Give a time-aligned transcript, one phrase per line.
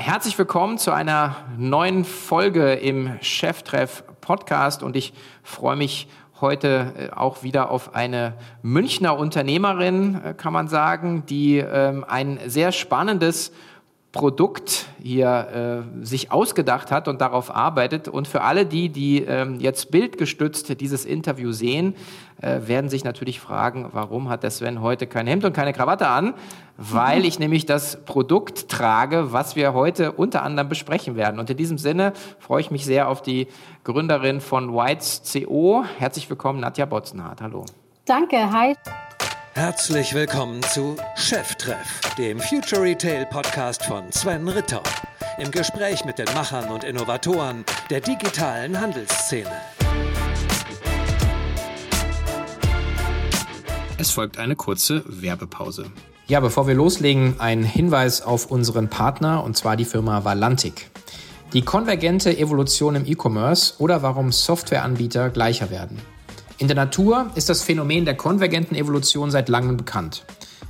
[0.00, 6.08] herzlich willkommen zu einer neuen Folge im Cheftreff Podcast und ich freue mich
[6.40, 8.32] heute äh, auch wieder auf eine
[8.62, 13.52] Münchner Unternehmerin, äh, kann man sagen, die ähm, ein sehr spannendes
[14.12, 18.08] Produkt hier äh, sich ausgedacht hat und darauf arbeitet.
[18.08, 21.94] Und für alle die, die ähm, jetzt bildgestützt dieses Interview sehen,
[22.42, 26.08] äh, werden sich natürlich fragen, warum hat der Sven heute kein Hemd und keine Krawatte
[26.08, 26.34] an?
[26.76, 31.38] Weil ich nämlich das Produkt trage, was wir heute unter anderem besprechen werden.
[31.38, 33.46] Und in diesem Sinne freue ich mich sehr auf die
[33.84, 35.84] Gründerin von Whites CO.
[35.98, 37.42] Herzlich willkommen, Nadja Botzenhardt.
[37.42, 37.64] Hallo.
[38.06, 38.74] Danke, hi.
[39.54, 44.82] Herzlich willkommen zu Cheftreff, dem Future Retail Podcast von Sven Ritter.
[45.38, 49.50] Im Gespräch mit den Machern und Innovatoren der digitalen Handelsszene.
[53.98, 55.90] Es folgt eine kurze Werbepause.
[56.28, 60.90] Ja, bevor wir loslegen, ein Hinweis auf unseren Partner und zwar die Firma Valantic.
[61.52, 66.00] Die konvergente Evolution im E-Commerce oder warum Softwareanbieter gleicher werden.
[66.60, 70.26] In der Natur ist das Phänomen der konvergenten Evolution seit langem bekannt.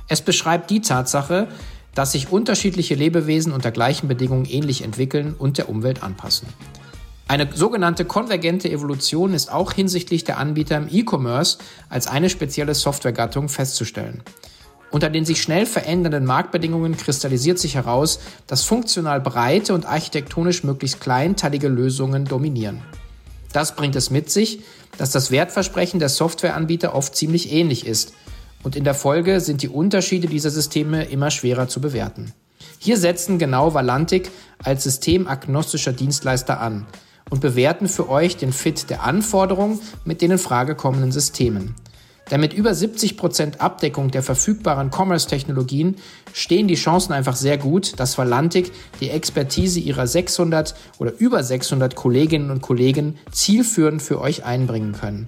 [0.07, 1.49] Es beschreibt die Tatsache,
[1.93, 6.47] dass sich unterschiedliche Lebewesen unter gleichen Bedingungen ähnlich entwickeln und der Umwelt anpassen.
[7.27, 11.57] Eine sogenannte konvergente Evolution ist auch hinsichtlich der Anbieter im E-Commerce
[11.89, 14.23] als eine spezielle Softwaregattung festzustellen.
[14.91, 21.01] Unter den sich schnell verändernden Marktbedingungen kristallisiert sich heraus, dass funktional breite und architektonisch möglichst
[21.01, 22.81] kleinteilige Lösungen dominieren.
[23.53, 24.61] Das bringt es mit sich,
[24.97, 28.13] dass das Wertversprechen der Softwareanbieter oft ziemlich ähnlich ist
[28.63, 32.33] und in der Folge sind die Unterschiede dieser Systeme immer schwerer zu bewerten.
[32.79, 34.29] Hier setzen genau Valantic
[34.63, 36.85] als systemagnostischer Dienstleister an
[37.29, 41.75] und bewerten für euch den Fit der Anforderungen mit den in Frage kommenden Systemen.
[42.29, 45.97] Denn mit über 70% Abdeckung der verfügbaren Commerce-Technologien
[46.33, 51.95] stehen die Chancen einfach sehr gut, dass Valantic die Expertise ihrer 600 oder über 600
[51.95, 55.27] Kolleginnen und Kollegen zielführend für euch einbringen können.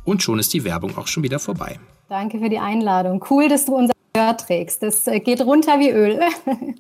[0.05, 1.79] Und schon ist die Werbung auch schon wieder vorbei.
[2.09, 3.25] Danke für die Einladung.
[3.31, 4.83] Cool, dass du unser Shirt trägst.
[4.83, 6.21] Das äh, geht runter wie Öl.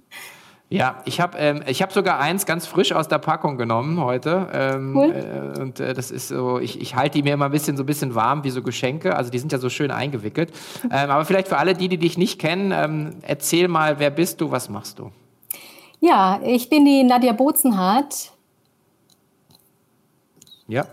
[0.68, 4.48] Ja, ich habe ähm, ich hab sogar eins ganz frisch aus der Packung genommen heute.
[4.52, 5.54] Ähm, cool.
[5.56, 7.84] Äh, und äh, das ist so, ich, ich halte die mir immer ein bisschen so
[7.84, 9.14] ein bisschen warm wie so Geschenke.
[9.14, 10.52] Also die sind ja so schön eingewickelt.
[10.90, 14.40] Ähm, aber vielleicht für alle die, die dich nicht kennen, ähm, erzähl mal, wer bist
[14.40, 15.10] du, was machst du?
[16.00, 18.32] Ja, ich bin die Nadja Bozenhardt.
[20.68, 20.86] Ja.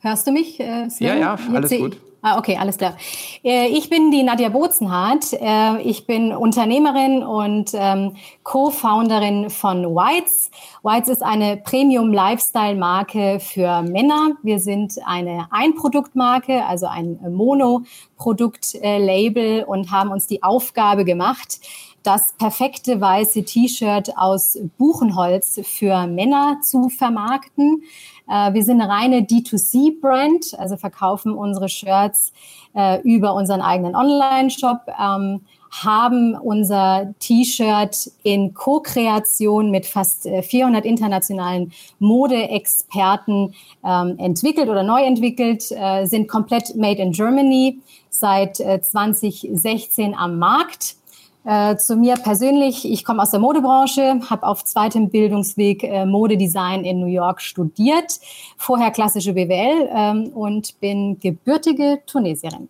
[0.00, 0.88] Hörst du mich, äh?
[0.98, 1.96] Ja, ja, alles gut.
[2.22, 2.98] Ah, okay, alles klar.
[3.42, 5.32] Äh, ich bin die Nadja Bozenhardt.
[5.32, 10.50] Äh, ich bin Unternehmerin und ähm, Co-Founderin von Whites.
[10.82, 14.32] Whites ist eine Premium-Lifestyle-Marke für Männer.
[14.42, 21.60] Wir sind eine Einproduktmarke, also ein Monoprodukt-Label und haben uns die Aufgabe gemacht,
[22.02, 27.82] das perfekte weiße T-Shirt aus Buchenholz für Männer zu vermarkten.
[28.30, 32.32] Äh, wir sind eine reine D2C-Brand, also verkaufen unsere Shirts
[32.74, 40.88] äh, über unseren eigenen Online-Shop, ähm, haben unser T-Shirt in Co-Kreation mit fast 400 äh,
[40.88, 43.54] internationalen Modeexperten
[43.84, 47.78] ähm, entwickelt oder neu entwickelt, sind komplett made in Germany,
[48.10, 50.96] seit äh, 2016 am Markt
[51.44, 56.84] äh, zu mir persönlich, ich komme aus der Modebranche, habe auf zweitem Bildungsweg äh, Modedesign
[56.84, 58.20] in New York studiert,
[58.56, 62.68] vorher klassische BWL ähm, und bin gebürtige Tunesierin.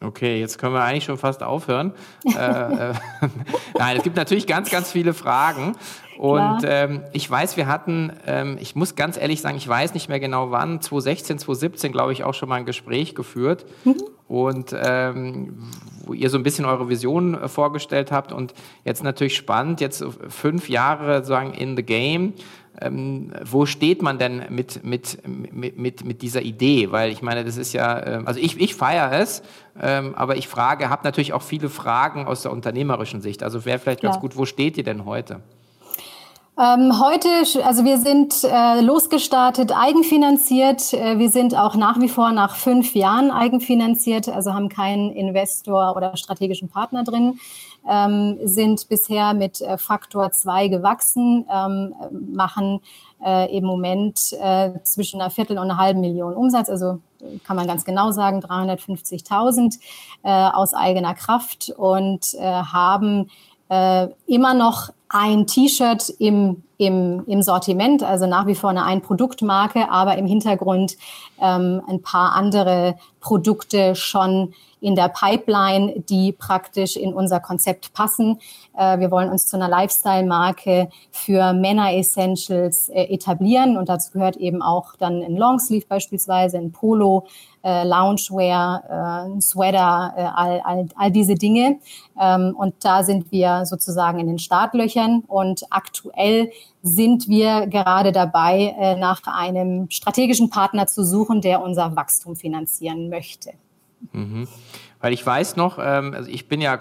[0.00, 1.92] Okay, jetzt können wir eigentlich schon fast aufhören.
[2.24, 2.94] äh, äh
[3.78, 5.76] Nein, es gibt natürlich ganz, ganz viele Fragen.
[6.18, 10.08] Und ähm, ich weiß, wir hatten, ähm, ich muss ganz ehrlich sagen, ich weiß nicht
[10.08, 13.66] mehr genau wann, 2016, 2017, glaube ich, auch schon mal ein Gespräch geführt.
[13.84, 13.96] Mhm.
[14.28, 15.58] Und ähm,
[16.06, 18.32] wo ihr so ein bisschen eure Vision äh, vorgestellt habt.
[18.32, 18.54] Und
[18.84, 22.34] jetzt natürlich spannend, jetzt fünf Jahre sagen in the game.
[22.80, 26.90] Ähm, wo steht man denn mit, mit, mit, mit, mit dieser Idee?
[26.90, 29.42] Weil ich meine, das ist ja, äh, also ich, ich feiere es,
[29.80, 33.44] ähm, aber ich frage, habe natürlich auch viele Fragen aus der unternehmerischen Sicht.
[33.44, 34.20] Also wäre vielleicht ganz ja.
[34.20, 35.40] gut, wo steht ihr denn heute?
[36.56, 37.28] Ähm, heute,
[37.66, 40.92] also wir sind äh, losgestartet, eigenfinanziert.
[40.92, 45.96] Äh, wir sind auch nach wie vor nach fünf Jahren eigenfinanziert, also haben keinen Investor
[45.96, 47.40] oder strategischen Partner drin.
[47.90, 51.92] Ähm, sind bisher mit äh, Faktor 2 gewachsen, ähm,
[52.32, 52.80] machen
[53.24, 57.00] äh, im Moment äh, zwischen einer Viertel und einer halben Million Umsatz, also
[57.42, 59.80] kann man ganz genau sagen, 350.000
[60.22, 63.28] äh, aus eigener Kraft und äh, haben
[63.70, 69.88] äh, immer noch ein T-Shirt im, im, im Sortiment, also nach wie vor eine Ein-Produkt-Marke,
[69.88, 70.96] aber im Hintergrund
[71.40, 78.38] ähm, ein paar andere Produkte schon in der Pipeline, die praktisch in unser Konzept passen.
[78.76, 84.60] Äh, wir wollen uns zu einer Lifestyle-Marke für Männer-Essentials äh, etablieren und dazu gehört eben
[84.60, 87.26] auch dann ein Longsleeve beispielsweise, ein Polo,
[87.64, 91.78] äh, Loungewear, äh, Sweater, äh, all, all, all diese Dinge.
[92.20, 96.52] Ähm, und da sind wir sozusagen in den Startlöchern und aktuell
[96.82, 103.08] sind wir gerade dabei, äh, nach einem strategischen Partner zu suchen, der unser Wachstum finanzieren
[103.08, 103.52] möchte.
[104.12, 104.48] Mhm.
[105.00, 106.80] Weil ich weiß noch, ähm, also ich bin ja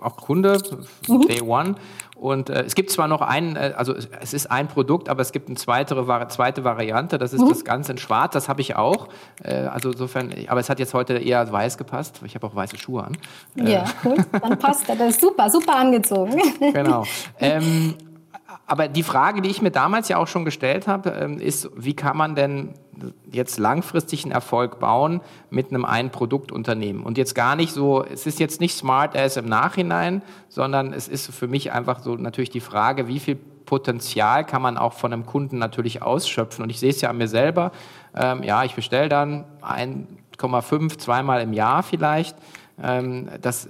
[0.00, 0.60] auch Kunde,
[1.08, 1.22] mhm.
[1.22, 1.76] Day One.
[2.16, 5.32] Und äh, es gibt zwar noch ein, äh, also es ist ein Produkt, aber es
[5.32, 5.94] gibt eine zweite,
[6.28, 7.48] zweite Variante, das ist mhm.
[7.48, 9.08] das Ganze in Schwarz, das habe ich auch.
[9.42, 12.78] Äh, also insofern, aber es hat jetzt heute eher weiß gepasst, ich habe auch weiße
[12.78, 13.16] Schuhe an.
[13.56, 16.40] Ja, äh, cool, dann passt das, ist super, super angezogen.
[16.72, 17.04] Genau.
[17.40, 17.94] Ähm,
[18.66, 21.94] aber die Frage, die ich mir damals ja auch schon gestellt habe, ähm, ist, wie
[21.94, 22.70] kann man denn
[23.30, 25.20] jetzt langfristig einen Erfolg bauen
[25.50, 27.02] mit einem einen Produktunternehmen?
[27.02, 31.08] Und jetzt gar nicht so, es ist jetzt nicht smart as im Nachhinein, sondern es
[31.08, 35.12] ist für mich einfach so natürlich die Frage, wie viel Potenzial kann man auch von
[35.12, 36.62] einem Kunden natürlich ausschöpfen?
[36.62, 37.72] Und ich sehe es ja an mir selber.
[38.14, 42.36] Ähm, ja, ich bestelle dann 1,5, zweimal im Jahr vielleicht
[42.82, 43.68] ähm, das,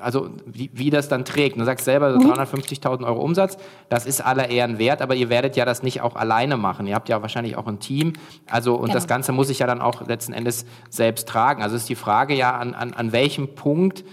[0.00, 1.58] also wie, wie das dann trägt.
[1.58, 3.04] Du sagst selber, so 350.000 mhm.
[3.04, 3.56] Euro Umsatz,
[3.88, 6.86] das ist aller Ehren wert, aber ihr werdet ja das nicht auch alleine machen.
[6.86, 8.14] Ihr habt ja wahrscheinlich auch ein Team.
[8.50, 8.94] Also, und genau.
[8.94, 11.62] das Ganze muss ich ja dann auch letzten Endes selbst tragen.
[11.62, 14.04] Also ist die Frage ja, an, an, an welchem Punkt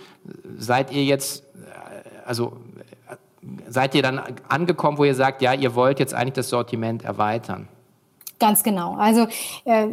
[0.58, 2.58] seid ihr jetzt, äh, also
[3.68, 7.68] seid ihr dann angekommen, wo ihr sagt, ja, ihr wollt jetzt eigentlich das Sortiment erweitern?
[8.40, 8.94] Ganz genau.
[8.94, 9.26] Also
[9.66, 9.88] äh,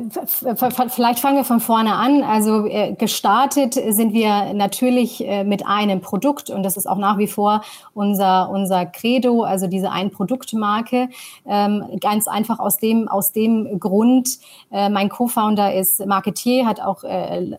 [0.88, 2.23] vielleicht fangen wir von vorne an.
[2.23, 7.17] Also äh, gestartet sind wir natürlich äh, mit einem Produkt und das ist auch nach
[7.17, 7.62] wie vor
[7.94, 11.08] unser unser Credo, also diese ein Produktmarke.
[11.46, 14.38] Ähm, ganz einfach aus dem aus dem Grund.
[14.70, 17.56] Äh, mein Co-Founder ist Marketier, hat auch äh,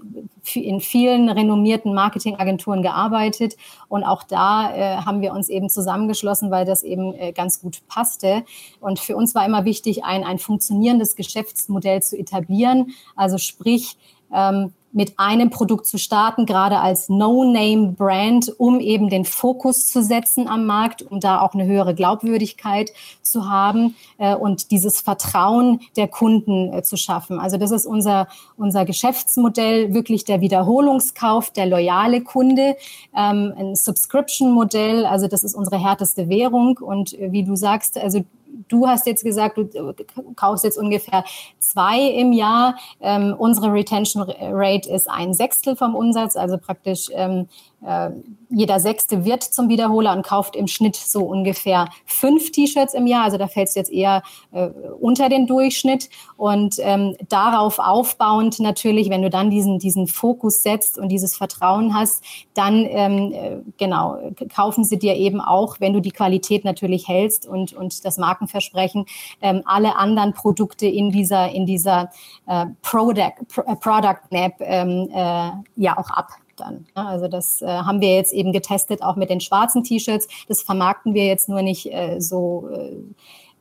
[0.53, 3.55] in vielen renommierten Marketingagenturen gearbeitet
[3.87, 8.43] und auch da äh, haben wir uns eben zusammengeschlossen, weil das eben ganz gut passte.
[8.79, 12.93] Und für uns war immer wichtig, ein ein funktionierendes funktionierendes Geschäftsmodell zu etablieren.
[13.15, 13.97] Also sprich,
[14.33, 20.47] ähm, mit einem Produkt zu starten, gerade als No-Name-Brand, um eben den Fokus zu setzen
[20.47, 26.07] am Markt, um da auch eine höhere Glaubwürdigkeit zu haben äh, und dieses Vertrauen der
[26.07, 27.39] Kunden äh, zu schaffen.
[27.39, 32.77] Also das ist unser, unser Geschäftsmodell, wirklich der Wiederholungskauf, der loyale Kunde,
[33.13, 38.23] ähm, ein Subscription-Modell, also das ist unsere härteste Währung und äh, wie du sagst, also
[38.67, 39.69] du hast jetzt gesagt, du
[40.35, 41.23] kaufst jetzt ungefähr
[41.59, 42.75] zwei im Jahr.
[43.01, 47.47] Ähm, unsere Retention Rate ist ein Sechstel vom Umsatz, also praktisch ähm,
[47.85, 48.11] äh,
[48.49, 53.23] jeder Sechste wird zum Wiederholer und kauft im Schnitt so ungefähr fünf T-Shirts im Jahr.
[53.25, 56.09] Also da fällt es jetzt eher äh, unter den Durchschnitt.
[56.37, 61.93] Und ähm, darauf aufbauend natürlich, wenn du dann diesen, diesen Fokus setzt und dieses Vertrauen
[61.93, 62.23] hast,
[62.53, 64.17] dann ähm, äh, genau
[64.53, 69.05] kaufen sie dir eben auch, wenn du die Qualität natürlich hältst und, und das Markenversprechen,
[69.41, 72.09] ähm, alle anderen Produkte in dieser, in dieser
[72.47, 73.33] äh, Product,
[73.79, 76.85] Product Map ähm, äh, ja auch ab dann.
[76.93, 80.27] Also das äh, haben wir jetzt eben getestet, auch mit den schwarzen T-Shirts.
[80.47, 82.95] Das vermarkten wir jetzt nur nicht äh, so äh,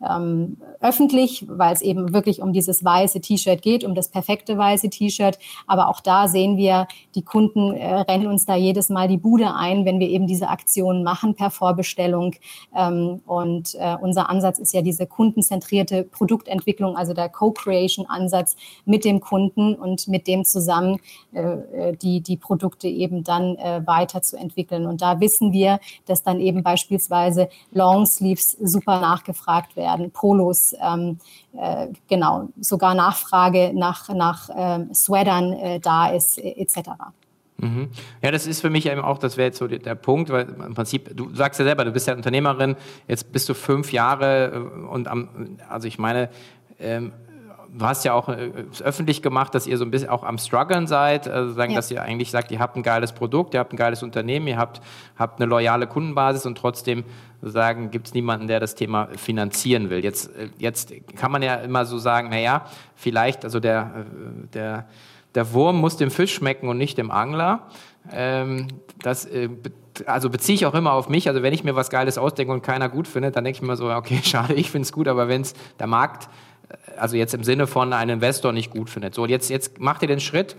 [0.02, 4.90] ähm, öffentlich, weil es eben wirklich um dieses weiße T-Shirt geht, um das perfekte weiße
[4.90, 5.38] T-Shirt.
[5.66, 9.54] Aber auch da sehen wir, die Kunden äh, rennen uns da jedes Mal die Bude
[9.54, 12.34] ein, wenn wir eben diese Aktionen machen per Vorbestellung.
[12.76, 19.20] Ähm, und äh, unser Ansatz ist ja diese kundenzentrierte Produktentwicklung, also der Co-Creation-Ansatz mit dem
[19.20, 20.98] Kunden und mit dem zusammen
[21.32, 24.86] äh, äh die, die Produkte eben dann äh, weiterzuentwickeln.
[24.86, 31.18] Und da wissen wir, dass dann eben beispielsweise Longsleeves super nachgefragt werden werden, Polos, ähm,
[31.56, 36.90] äh, genau, sogar Nachfrage nach, nach ähm, Sweatern äh, da ist, etc.
[37.58, 37.88] Mhm.
[38.22, 40.48] Ja, das ist für mich eben auch, das wäre jetzt so der, der, Punkt, weil
[40.48, 42.76] im Prinzip, du sagst ja selber, du bist ja Unternehmerin,
[43.06, 46.30] jetzt bist du fünf Jahre äh, und am, also ich meine,
[46.80, 47.12] ähm,
[47.76, 48.50] du hast ja auch äh,
[48.82, 51.76] öffentlich gemacht, dass ihr so ein bisschen auch am struggeln seid, also sagen, ja.
[51.76, 54.56] dass ihr eigentlich sagt, ihr habt ein geiles Produkt, ihr habt ein geiles Unternehmen, ihr
[54.56, 54.80] habt,
[55.18, 57.04] habt eine loyale Kundenbasis und trotzdem
[57.42, 60.02] sagen, gibt es niemanden, der das Thema finanzieren will.
[60.04, 62.64] Jetzt, äh, jetzt kann man ja immer so sagen, naja,
[62.94, 64.88] vielleicht, also der, äh, der,
[65.34, 67.66] der Wurm muss dem Fisch schmecken und nicht dem Angler.
[68.12, 68.68] Ähm,
[69.02, 69.28] das
[70.06, 71.28] also beziehe ich auch immer auf mich.
[71.28, 73.76] Also wenn ich mir was Geiles ausdenke und keiner gut findet, dann denke ich mir
[73.76, 76.28] so, okay, schade, ich finde es gut, aber wenn es der Markt
[76.96, 79.14] also jetzt im Sinne von einem Investor nicht gut findet.
[79.14, 80.56] So, jetzt, jetzt macht ihr den Schritt.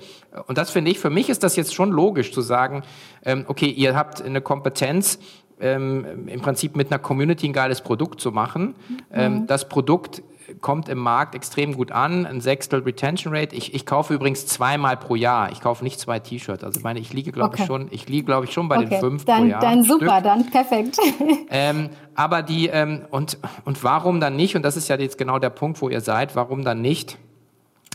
[0.47, 2.83] Und das finde ich, für mich ist das jetzt schon logisch zu sagen,
[3.23, 5.19] ähm, okay, ihr habt eine Kompetenz,
[5.59, 8.75] ähm, im Prinzip mit einer Community ein geiles Produkt zu machen.
[8.87, 8.97] Mhm.
[9.11, 10.21] Ähm, das Produkt
[10.61, 13.55] kommt im Markt extrem gut an, ein Sechstel Retention Rate.
[13.55, 15.51] Ich, ich kaufe übrigens zweimal pro Jahr.
[15.51, 16.63] Ich kaufe nicht zwei T-Shirts.
[16.63, 17.61] Also ich meine, ich liege glaube okay.
[17.61, 18.89] ich schon, ich liege glaube ich schon bei okay.
[18.89, 19.61] den fünf dann, pro Jahr.
[19.61, 20.23] Dann super, Stück.
[20.23, 20.97] dann perfekt.
[21.49, 24.55] Ähm, aber die ähm, und und warum dann nicht?
[24.55, 26.35] Und das ist ja jetzt genau der Punkt, wo ihr seid.
[26.35, 27.17] Warum dann nicht?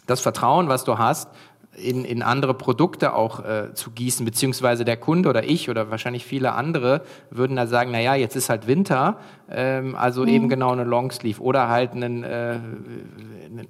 [0.06, 1.28] Das Vertrauen, was du hast,
[1.76, 6.24] in, in andere Produkte auch äh, zu gießen, beziehungsweise der Kunde oder ich oder wahrscheinlich
[6.24, 10.28] viele andere würden da sagen, na ja, jetzt ist halt Winter, ähm, also mhm.
[10.28, 12.58] eben genau eine Longsleeve oder halt einen, äh,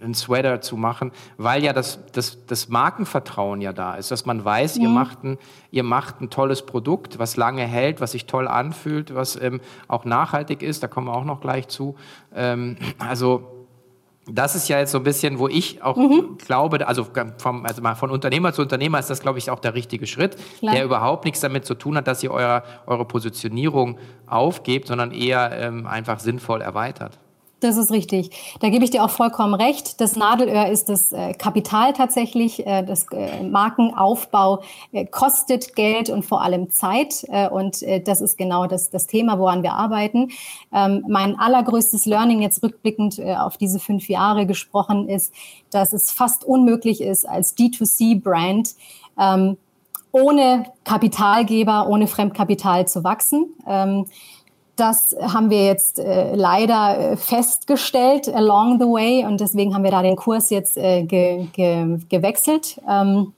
[0.00, 4.44] einen Sweater zu machen, weil ja das, das, das Markenvertrauen ja da ist, dass man
[4.44, 4.82] weiß, mhm.
[4.82, 5.38] ihr, macht ein,
[5.70, 10.06] ihr macht ein tolles Produkt, was lange hält, was sich toll anfühlt, was ähm, auch
[10.06, 11.96] nachhaltig ist, da kommen wir auch noch gleich zu.
[12.34, 13.59] Ähm, also
[14.34, 16.38] das ist ja jetzt so ein bisschen, wo ich auch mhm.
[16.38, 17.06] glaube, also,
[17.38, 20.36] vom, also mal von Unternehmer zu Unternehmer ist das, glaube ich, auch der richtige Schritt,
[20.58, 20.74] Klar.
[20.74, 25.52] der überhaupt nichts damit zu tun hat, dass ihr euer, eure Positionierung aufgebt, sondern eher
[25.52, 27.18] ähm, einfach sinnvoll erweitert.
[27.60, 28.30] Das ist richtig.
[28.60, 30.00] Da gebe ich dir auch vollkommen recht.
[30.00, 32.66] Das Nadelöhr ist das äh, Kapital tatsächlich.
[32.66, 34.62] Äh, das äh, Markenaufbau
[35.10, 37.24] kostet Geld und vor allem Zeit.
[37.50, 40.30] Und das ist genau das, das Thema, woran wir arbeiten.
[40.72, 45.32] Ähm, mein allergrößtes Learning jetzt rückblickend auf diese fünf Jahre gesprochen ist,
[45.70, 48.74] dass es fast unmöglich ist, als D2C-Brand
[49.18, 49.56] ähm,
[50.12, 53.54] ohne Kapitalgeber, ohne Fremdkapital zu wachsen.
[54.80, 59.90] Das haben wir jetzt äh, leider äh, festgestellt along the way und deswegen haben wir
[59.90, 62.80] da den Kurs jetzt äh, ge, ge, gewechselt.
[62.88, 63.34] Ähm,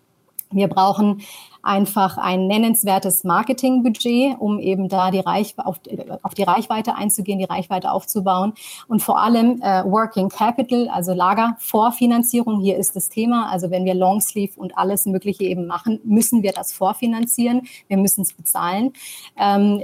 [0.52, 1.22] wir brauchen
[1.62, 5.80] einfach ein nennenswertes Marketingbudget, um eben da die Reich auf,
[6.22, 8.54] auf, die Reichweite einzugehen, die Reichweite aufzubauen
[8.88, 12.60] und vor allem äh, Working Capital, also Lagervorfinanzierung.
[12.60, 13.48] Hier ist das Thema.
[13.50, 17.62] Also wenn wir Longsleeve und alles Mögliche eben machen, müssen wir das vorfinanzieren.
[17.86, 18.92] Wir müssen es bezahlen.
[19.38, 19.80] Ähm,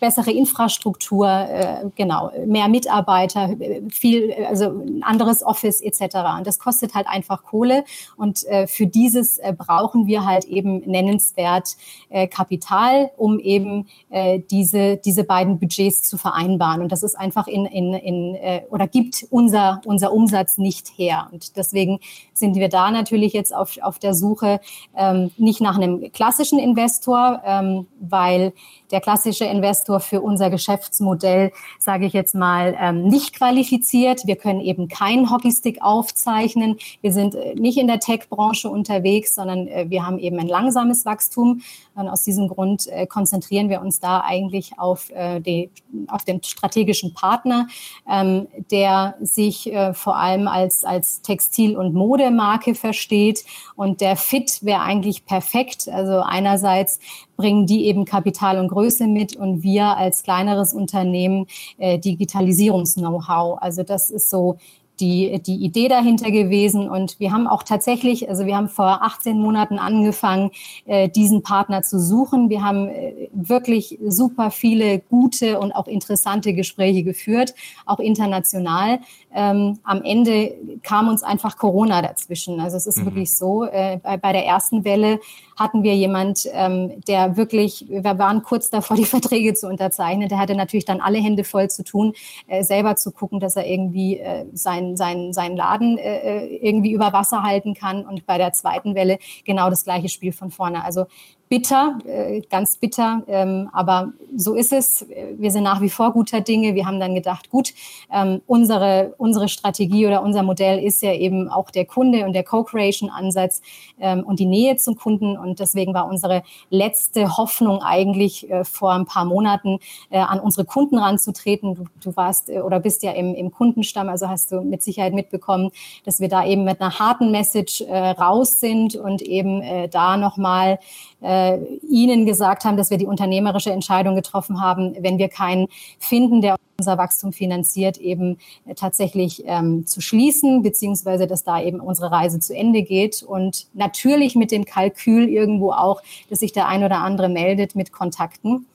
[0.00, 3.50] bessere Infrastruktur, äh, genau, mehr Mitarbeiter,
[3.88, 6.16] viel, also ein anderes Office etc.
[6.38, 7.84] Und das kostet halt einfach Kohle.
[8.16, 11.76] Und äh, für dieses äh, brauchen wir halt eben nennenswert nennenswert
[12.08, 16.82] äh, Kapital, um eben äh, diese, diese beiden Budgets zu vereinbaren.
[16.82, 21.28] Und das ist einfach in, in, in äh, oder gibt unser, unser Umsatz nicht her.
[21.32, 22.00] Und deswegen
[22.32, 24.60] sind wir da natürlich jetzt auf, auf der Suche
[24.96, 28.52] ähm, nicht nach einem klassischen Investor, ähm, weil
[28.90, 34.26] der klassische Investor für unser Geschäftsmodell, sage ich jetzt mal, ähm, nicht qualifiziert.
[34.26, 36.76] Wir können eben keinen Hockeystick aufzeichnen.
[37.00, 41.04] Wir sind äh, nicht in der Tech-Branche unterwegs, sondern äh, wir haben eben ein langsames
[41.04, 41.62] Wachstum.
[41.94, 45.70] Und aus diesem Grund äh, konzentrieren wir uns da eigentlich auf, die,
[46.08, 47.66] auf den strategischen Partner,
[48.08, 53.44] ähm, der sich vor allem als, als Textil- und Modemarke versteht.
[53.76, 55.88] Und der Fit wäre eigentlich perfekt.
[55.88, 57.00] Also einerseits
[57.40, 61.46] bringen die eben Kapital und Größe mit und wir als kleineres Unternehmen
[61.78, 63.62] äh, Digitalisierungs-Know-how.
[63.62, 64.58] Also das ist so
[65.00, 66.88] die, die Idee dahinter gewesen.
[66.88, 70.50] Und wir haben auch tatsächlich, also wir haben vor 18 Monaten angefangen,
[70.84, 72.50] äh, diesen Partner zu suchen.
[72.50, 77.54] Wir haben äh, wirklich super viele gute und auch interessante Gespräche geführt,
[77.86, 79.00] auch international.
[79.34, 82.60] Ähm, am Ende kam uns einfach Corona dazwischen.
[82.60, 83.06] Also es ist mhm.
[83.06, 85.20] wirklich so, äh, bei, bei der ersten Welle
[85.60, 90.28] hatten wir jemand, ähm, der wirklich, wir waren kurz davor, die Verträge zu unterzeichnen.
[90.28, 92.14] Der hatte natürlich dann alle Hände voll zu tun,
[92.48, 96.92] äh, selber zu gucken, dass er irgendwie äh, sein, sein, seinen Laden äh, äh, irgendwie
[96.92, 98.06] über Wasser halten kann.
[98.06, 100.82] Und bei der zweiten Welle genau das gleiche Spiel von vorne.
[100.82, 101.04] Also
[101.50, 105.04] bitter, äh, ganz bitter, ähm, aber so ist es.
[105.36, 106.76] Wir sind nach wie vor guter Dinge.
[106.76, 107.74] Wir haben dann gedacht, gut,
[108.12, 112.44] ähm, unsere, unsere Strategie oder unser Modell ist ja eben auch der Kunde und der
[112.44, 113.62] Co-Creation-Ansatz
[113.98, 115.36] ähm, und die Nähe zum Kunden.
[115.36, 119.80] Und deswegen war unsere letzte Hoffnung eigentlich äh, vor ein paar Monaten
[120.10, 121.74] äh, an unsere Kunden ranzutreten.
[121.74, 125.14] Du, du warst äh, oder bist ja im, im Kundenstamm, also hast du mit Sicherheit
[125.14, 125.72] mitbekommen,
[126.04, 130.16] dass wir da eben mit einer harten Message äh, raus sind und eben äh, da
[130.16, 130.78] nochmal
[131.22, 131.58] äh,
[131.88, 136.56] Ihnen gesagt haben, dass wir die unternehmerische Entscheidung getroffen haben, wenn wir keinen finden, der
[136.78, 138.38] unser Wachstum finanziert, eben
[138.74, 143.22] tatsächlich ähm, zu schließen, beziehungsweise dass da eben unsere Reise zu Ende geht.
[143.22, 147.92] Und natürlich mit dem Kalkül irgendwo auch, dass sich der ein oder andere meldet mit
[147.92, 148.66] Kontakten.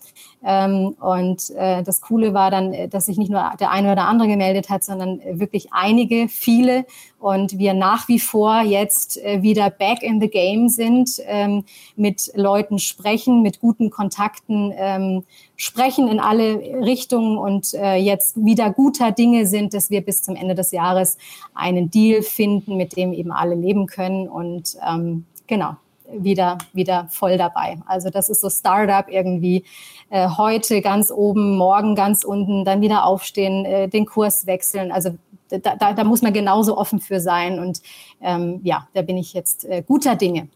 [0.44, 4.08] Ähm, und äh, das Coole war dann, äh, dass sich nicht nur der eine oder
[4.08, 6.86] andere gemeldet hat, sondern äh, wirklich einige, viele.
[7.20, 11.64] Und wir nach wie vor jetzt äh, wieder back in the game sind, ähm,
[11.96, 15.24] mit Leuten sprechen, mit guten Kontakten ähm,
[15.56, 20.36] sprechen in alle Richtungen und äh, jetzt wieder guter Dinge sind, dass wir bis zum
[20.36, 21.18] Ende des Jahres
[21.54, 24.28] einen Deal finden, mit dem eben alle leben können.
[24.28, 25.78] Und ähm, genau,
[26.12, 27.78] wieder, wieder voll dabei.
[27.86, 29.64] Also das ist so Startup irgendwie
[30.10, 34.92] äh, heute ganz oben, morgen ganz unten, dann wieder aufstehen, äh, den Kurs wechseln.
[34.92, 35.18] Also
[35.50, 37.60] da, da, da muss man genauso offen für sein.
[37.60, 37.82] Und
[38.22, 40.48] ähm, ja, da bin ich jetzt äh, guter Dinge.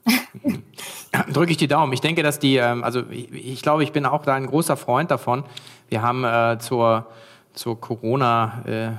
[1.34, 1.94] Drücke ich die Daumen.
[1.94, 4.77] Ich denke, dass die, ähm, also ich, ich, glaube, ich bin auch da ein großer
[4.77, 5.44] Freund davon.
[5.89, 7.08] Wir haben äh, zur
[7.60, 8.92] zur Corona, äh, äh,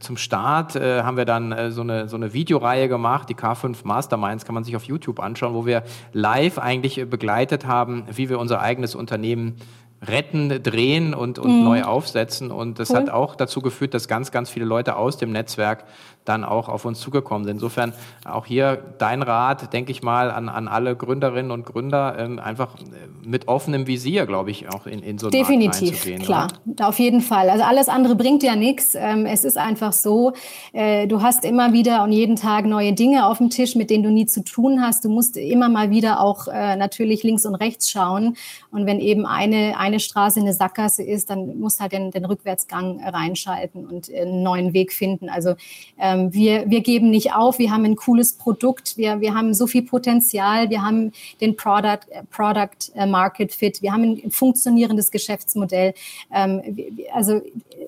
[0.00, 3.76] zum Start äh, haben wir dann äh, so, eine, so eine Videoreihe gemacht, die K5
[3.84, 5.82] Masterminds, kann man sich auf YouTube anschauen, wo wir
[6.14, 9.56] live eigentlich begleitet haben, wie wir unser eigenes Unternehmen
[10.00, 11.64] retten, drehen und, und mhm.
[11.64, 12.50] neu aufsetzen.
[12.50, 12.96] Und das cool.
[12.96, 15.84] hat auch dazu geführt, dass ganz, ganz viele Leute aus dem Netzwerk
[16.24, 17.56] dann auch auf uns zugekommen sind.
[17.56, 17.92] Insofern
[18.24, 22.76] auch hier dein Rat, denke ich mal, an, an alle Gründerinnen und Gründer, ähm, einfach
[22.76, 26.88] äh, mit offenem Visier, glaube ich, auch in, in so einen Definitiv, klar, oder?
[26.88, 27.50] auf jeden Fall.
[27.50, 28.94] Also alles andere bringt ja nichts.
[28.94, 30.32] Ähm, es ist einfach so,
[30.72, 34.04] äh, du hast immer wieder und jeden Tag neue Dinge auf dem Tisch, mit denen
[34.04, 35.04] du nie zu tun hast.
[35.04, 38.36] Du musst immer mal wieder auch äh, natürlich links und rechts schauen.
[38.70, 43.02] Und wenn eben eine, eine Straße eine Sackgasse ist, dann musst halt den, den Rückwärtsgang
[43.02, 45.28] reinschalten und einen neuen Weg finden.
[45.28, 45.54] Also
[46.12, 49.66] ähm, wir, wir geben nicht auf, wir haben ein cooles Produkt, wir, wir haben so
[49.66, 52.00] viel Potenzial, wir haben den Product,
[52.30, 55.94] Product äh, Market Fit, wir haben ein funktionierendes Geschäftsmodell.
[56.32, 56.62] Ähm,
[57.12, 57.40] also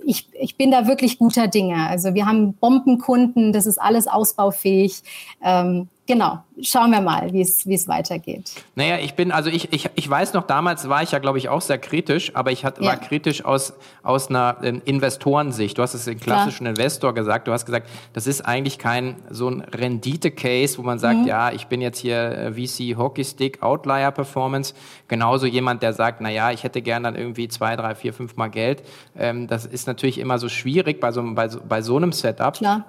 [0.06, 1.88] ich, ich bin da wirklich guter Dinge.
[1.88, 5.02] Also wir haben Bombenkunden, das ist alles ausbaufähig.
[5.42, 8.52] Ähm, genau, schauen wir mal, wie es weitergeht.
[8.74, 11.48] Naja, ich bin, also ich, ich, ich weiß noch, damals war ich ja, glaube ich,
[11.48, 12.86] auch sehr kritisch, aber ich hat, ja.
[12.86, 15.78] war kritisch aus, aus einer äh, Investorensicht.
[15.78, 16.70] Du hast es den klassischen Klar.
[16.70, 21.20] Investor gesagt, du hast gesagt, das ist eigentlich kein so ein Rendite-Case, wo man sagt,
[21.20, 21.26] mhm.
[21.26, 24.74] ja, ich bin jetzt hier äh, VC Hockeystick, Outlier Performance,
[25.08, 28.36] genauso jemand, der sagt, na ja, ich hätte gern dann irgendwie zwei, drei, vier, fünf
[28.36, 28.82] Mal Geld.
[29.16, 32.54] Ähm, das ist natürlich immer so schwierig bei so, bei bei so einem Setup.
[32.54, 32.84] Klar.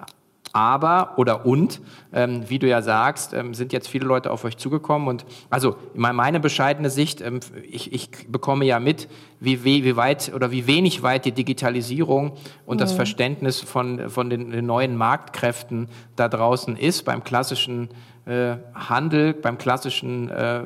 [0.56, 1.82] Aber oder und,
[2.14, 5.06] ähm, wie du ja sagst, ähm, sind jetzt viele Leute auf euch zugekommen.
[5.06, 9.06] Und also meine bescheidene Sicht, ähm, ich, ich bekomme ja mit,
[9.38, 12.32] wie, wie weit oder wie wenig weit die Digitalisierung
[12.64, 12.80] und mhm.
[12.80, 17.90] das Verständnis von, von den, den, neuen Marktkräften da draußen ist beim klassischen
[18.26, 20.62] Handel, beim klassischen, äh,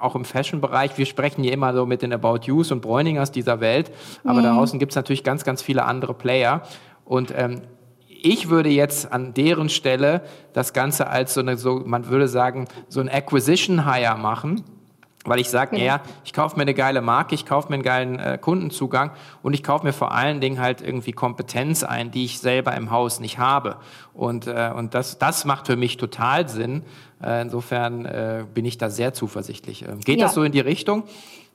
[0.00, 0.96] auch im Fashion-Bereich.
[0.96, 3.90] Wir sprechen hier immer so mit den About Yous und Bräuningers dieser Welt,
[4.24, 4.44] aber mhm.
[4.44, 6.62] da draußen gibt es natürlich ganz, ganz viele andere Player.
[7.04, 7.62] Und ähm,
[8.08, 10.22] ich würde jetzt an deren Stelle
[10.52, 14.62] das Ganze als so eine, so, man würde sagen, so ein Acquisition Hire machen.
[15.24, 15.84] Weil ich sage, genau.
[15.84, 19.54] ja, ich kaufe mir eine geile Marke, ich kaufe mir einen geilen äh, Kundenzugang und
[19.54, 23.20] ich kaufe mir vor allen Dingen halt irgendwie Kompetenz ein, die ich selber im Haus
[23.20, 23.76] nicht habe.
[24.14, 26.82] Und, äh, und das, das macht für mich total Sinn.
[27.22, 29.82] Äh, insofern äh, bin ich da sehr zuversichtlich.
[29.82, 30.26] Ähm, geht ja.
[30.26, 31.04] das so in die Richtung?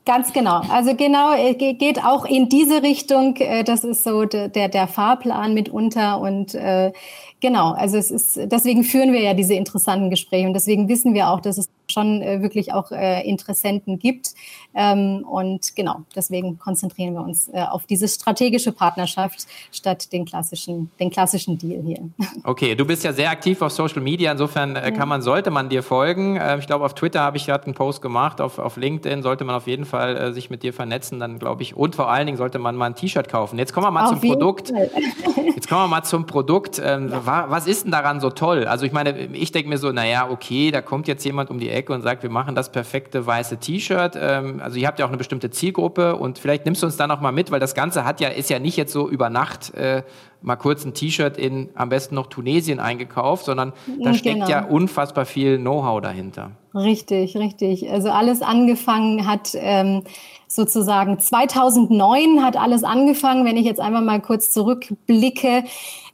[0.05, 0.61] Ganz genau.
[0.71, 3.35] Also genau, äh, geht auch in diese Richtung.
[3.35, 6.93] Äh, das ist so der, der Fahrplan mitunter und äh,
[7.41, 11.27] genau, also es ist, deswegen führen wir ja diese interessanten Gespräche und deswegen wissen wir
[11.27, 14.33] auch, dass es schon äh, wirklich auch äh, Interessenten gibt.
[14.75, 20.91] Ähm, und genau, deswegen konzentrieren wir uns äh, auf diese strategische Partnerschaft statt den klassischen,
[20.99, 21.99] den klassischen Deal hier.
[22.43, 25.69] Okay, du bist ja sehr aktiv auf Social Media, insofern äh, kann man, sollte man
[25.69, 26.37] dir folgen.
[26.37, 29.43] Äh, ich glaube, auf Twitter habe ich gerade einen Post gemacht, auf, auf LinkedIn sollte
[29.43, 32.25] man auf jeden Fall äh, sich mit dir vernetzen, dann glaube ich, und vor allen
[32.25, 33.57] Dingen sollte man mal ein T-Shirt kaufen.
[33.57, 34.71] Jetzt kommen wir mal auf zum Produkt.
[35.55, 36.79] Jetzt kommen wir mal zum Produkt.
[36.83, 37.45] Ähm, ja.
[37.49, 38.65] Was ist denn daran so toll?
[38.65, 41.69] Also ich meine, ich denke mir so, naja, okay, da kommt jetzt jemand um die
[41.69, 44.17] Ecke und sagt, wir machen das perfekte weiße T-Shirt.
[44.19, 47.07] Ähm, also ihr habt ja auch eine bestimmte Zielgruppe und vielleicht nimmst du uns da
[47.07, 49.73] noch mal mit, weil das Ganze hat ja, ist ja nicht jetzt so über Nacht
[49.75, 50.03] äh,
[50.41, 54.49] mal kurz ein T-Shirt in am besten noch Tunesien eingekauft, sondern da steckt genau.
[54.49, 56.51] ja unfassbar viel Know-how dahinter.
[56.73, 57.89] Richtig, richtig.
[57.89, 60.03] Also alles angefangen hat ähm,
[60.47, 65.63] sozusagen 2009 hat alles angefangen, wenn ich jetzt einfach mal kurz zurückblicke.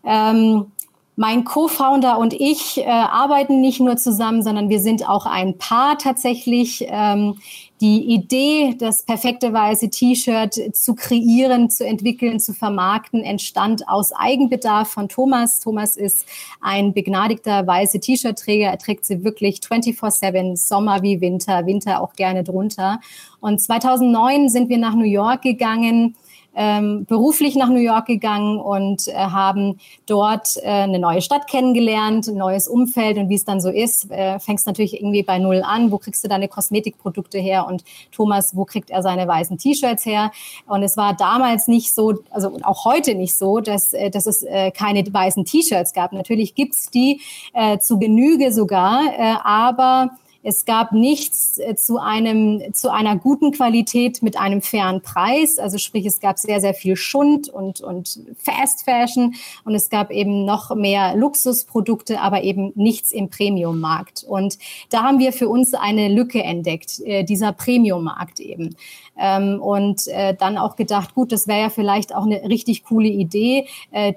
[0.05, 0.67] Ähm,
[1.15, 5.97] mein Co-Founder und ich äh, arbeiten nicht nur zusammen, sondern wir sind auch ein Paar
[5.97, 6.85] tatsächlich.
[6.87, 7.35] Ähm,
[7.83, 14.87] die Idee, das perfekte weiße T-Shirt zu kreieren, zu entwickeln, zu vermarkten, entstand aus Eigenbedarf
[14.87, 15.59] von Thomas.
[15.59, 16.25] Thomas ist
[16.61, 18.67] ein begnadigter weiße T-Shirt-Träger.
[18.67, 23.01] Er trägt sie wirklich 24-7, Sommer wie Winter, Winter auch gerne drunter.
[23.41, 26.15] Und 2009 sind wir nach New York gegangen
[26.55, 32.27] ähm, beruflich nach New York gegangen und äh, haben dort äh, eine neue Stadt kennengelernt,
[32.27, 35.63] ein neues Umfeld und wie es dann so ist, äh, fängst natürlich irgendwie bei Null
[35.63, 35.91] an.
[35.91, 37.67] Wo kriegst du deine Kosmetikprodukte her?
[37.67, 40.31] Und Thomas, wo kriegt er seine weißen T-Shirts her?
[40.67, 44.43] Und es war damals nicht so, also auch heute nicht so, dass, äh, dass es
[44.43, 46.13] äh, keine weißen T-Shirts gab.
[46.13, 47.21] Natürlich gibt's die
[47.53, 50.11] äh, zu Genüge sogar, äh, aber
[50.43, 55.57] Es gab nichts äh, zu einem, zu einer guten Qualität mit einem fairen Preis.
[55.57, 60.11] Also sprich, es gab sehr, sehr viel Schund und, und Fast Fashion und es gab
[60.11, 64.25] eben noch mehr Luxusprodukte, aber eben nichts im Premium-Markt.
[64.27, 64.57] Und
[64.89, 68.75] da haben wir für uns eine Lücke entdeckt, äh, dieser Premium-Markt eben.
[69.17, 73.07] Ähm, und äh, dann auch gedacht, gut, das wäre ja vielleicht auch eine richtig coole
[73.07, 73.67] Idee,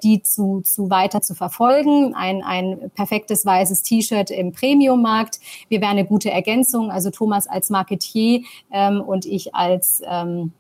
[0.02, 2.14] die zu, zu weiter zu verfolgen.
[2.14, 5.38] Ein, ein perfektes weißes T-Shirt im Premium-Markt.
[5.68, 6.90] Wir wären eine gute Ergänzung.
[6.90, 10.52] Also Thomas als Marketier ähm, und ich als ähm,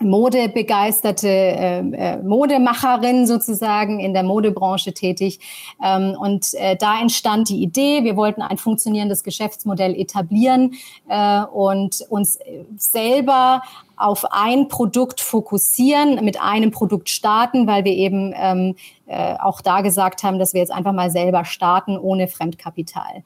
[0.00, 5.40] modebegeisterte äh, äh, Modemacherin sozusagen in der Modebranche tätig.
[5.82, 10.74] Ähm, und äh, da entstand die Idee, wir wollten ein funktionierendes Geschäftsmodell etablieren
[11.08, 12.38] äh, und uns
[12.76, 13.62] selber
[13.96, 19.80] auf ein Produkt fokussieren, mit einem Produkt starten, weil wir eben ähm, äh, auch da
[19.80, 23.24] gesagt haben, dass wir jetzt einfach mal selber starten ohne Fremdkapital.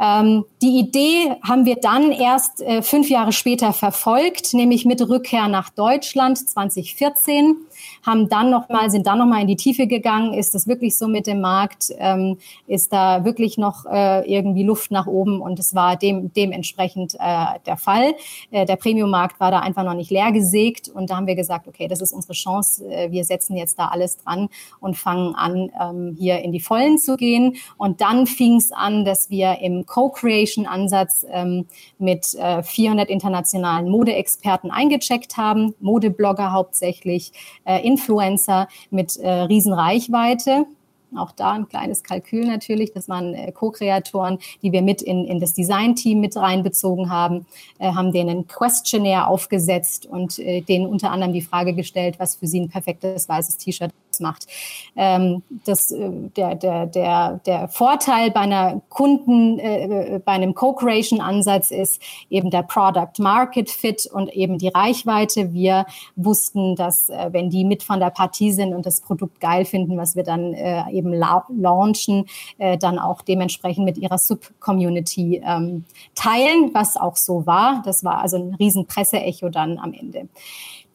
[0.00, 5.48] Ähm, die Idee haben wir dann erst äh, fünf Jahre später verfolgt, nämlich mit Rückkehr
[5.48, 7.56] nach Deutschland 2014
[8.06, 10.32] haben dann noch mal, sind dann noch mal in die Tiefe gegangen.
[10.32, 11.92] Ist das wirklich so mit dem Markt?
[11.98, 12.38] Ähm,
[12.68, 15.40] ist da wirklich noch äh, irgendwie Luft nach oben?
[15.40, 18.14] Und es war dem, dementsprechend äh, der Fall.
[18.52, 20.88] Äh, der Premium-Markt war da einfach noch nicht leer gesägt.
[20.88, 22.88] Und da haben wir gesagt, okay, das ist unsere Chance.
[22.88, 26.98] Äh, wir setzen jetzt da alles dran und fangen an, ähm, hier in die Vollen
[26.98, 27.56] zu gehen.
[27.76, 31.66] Und dann fing es an, dass wir im Co-Creation-Ansatz ähm,
[31.98, 37.32] mit äh, 400 internationalen Modeexperten eingecheckt haben, Modeblogger hauptsächlich,
[37.64, 40.66] äh, Influencer mit äh, Riesenreichweite.
[41.16, 42.92] Auch da ein kleines Kalkül natürlich.
[42.92, 47.46] Das waren äh, Co-Kreatoren, die wir mit in, in das Design-Team mit reinbezogen haben,
[47.78, 52.36] äh, haben denen ein Questionnaire aufgesetzt und äh, denen unter anderem die Frage gestellt, was
[52.36, 54.46] für sie ein perfektes weißes T-Shirt macht.
[54.96, 61.70] Ähm, das, äh, der, der, der, der Vorteil bei einer Kunden, äh, bei einem Co-Creation-Ansatz
[61.70, 62.00] ist
[62.30, 65.52] eben der Product Market Fit und eben die Reichweite.
[65.52, 69.64] Wir wussten, dass äh, wenn die mit von der Partie sind und das Produkt geil
[69.64, 72.26] finden, was wir dann äh, eben la launchen,
[72.58, 77.82] äh, dann auch dementsprechend mit ihrer Sub-Community ähm, teilen, was auch so war.
[77.84, 80.28] Das war also ein riesen Presseecho dann am Ende.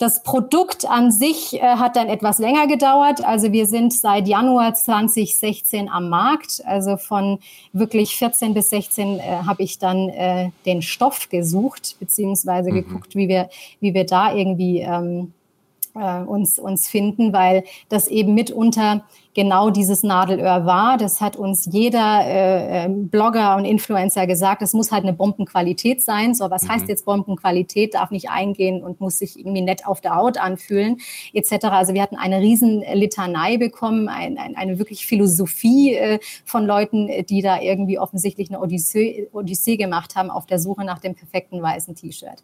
[0.02, 3.24] Das Produkt an sich äh, hat dann etwas länger gedauert.
[3.24, 6.64] Also wir sind seit Januar 2016 am Markt.
[6.66, 7.38] Also von
[7.72, 12.74] wirklich 14 bis 16 äh, habe ich dann äh, den Stoff gesucht, beziehungsweise mhm.
[12.74, 15.34] geguckt, wie wir, wie wir da irgendwie ähm,
[15.94, 20.98] äh, uns, uns finden, weil das eben mitunter genau dieses Nadelöhr war.
[20.98, 24.62] Das hat uns jeder äh, ähm, Blogger und Influencer gesagt.
[24.62, 26.36] Es muss halt eine Bombenqualität sein.
[26.36, 26.70] So, was mhm.
[26.70, 27.94] heißt jetzt Bombenqualität?
[27.94, 30.98] Darf nicht eingehen und muss sich irgendwie nett auf der Haut anfühlen,
[31.34, 31.65] etc.
[31.65, 37.10] Also wir hatten eine riesen Litanei bekommen, ein, ein, eine wirklich Philosophie äh, von Leuten,
[37.30, 41.62] die da irgendwie offensichtlich eine Odyssee, Odyssee gemacht haben auf der Suche nach dem perfekten
[41.62, 42.44] weißen T-Shirt.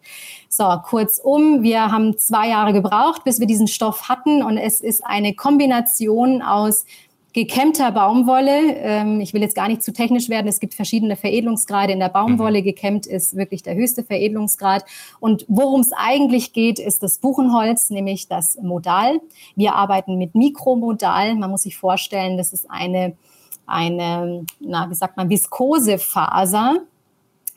[0.50, 5.06] So, kurzum, wir haben zwei Jahre gebraucht, bis wir diesen Stoff hatten und es ist
[5.06, 6.86] eine Kombination aus aus
[7.34, 8.76] gekämmter Baumwolle.
[8.78, 10.48] Ähm, ich will jetzt gar nicht zu technisch werden.
[10.48, 12.62] Es gibt verschiedene Veredelungsgrade in der Baumwolle.
[12.62, 12.64] Mhm.
[12.64, 14.86] Gekämmt ist wirklich der höchste Veredelungsgrad.
[15.20, 19.20] Und worum es eigentlich geht, ist das Buchenholz, nämlich das Modal.
[19.56, 21.36] Wir arbeiten mit Mikromodal.
[21.36, 23.16] Man muss sich vorstellen, das ist eine,
[23.68, 26.82] eine, na, wie sagt man, Viskosefaser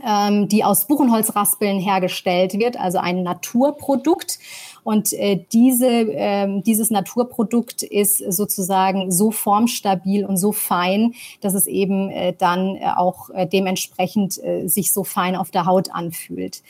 [0.04, 4.38] ähm, die aus Buchenholzraspeln hergestellt wird, also ein Naturprodukt.
[4.84, 11.66] Und äh, diese, äh, dieses Naturprodukt ist sozusagen so formstabil und so fein, dass es
[11.66, 16.62] eben äh, dann äh, auch äh, dementsprechend äh, sich so fein auf der Haut anfühlt.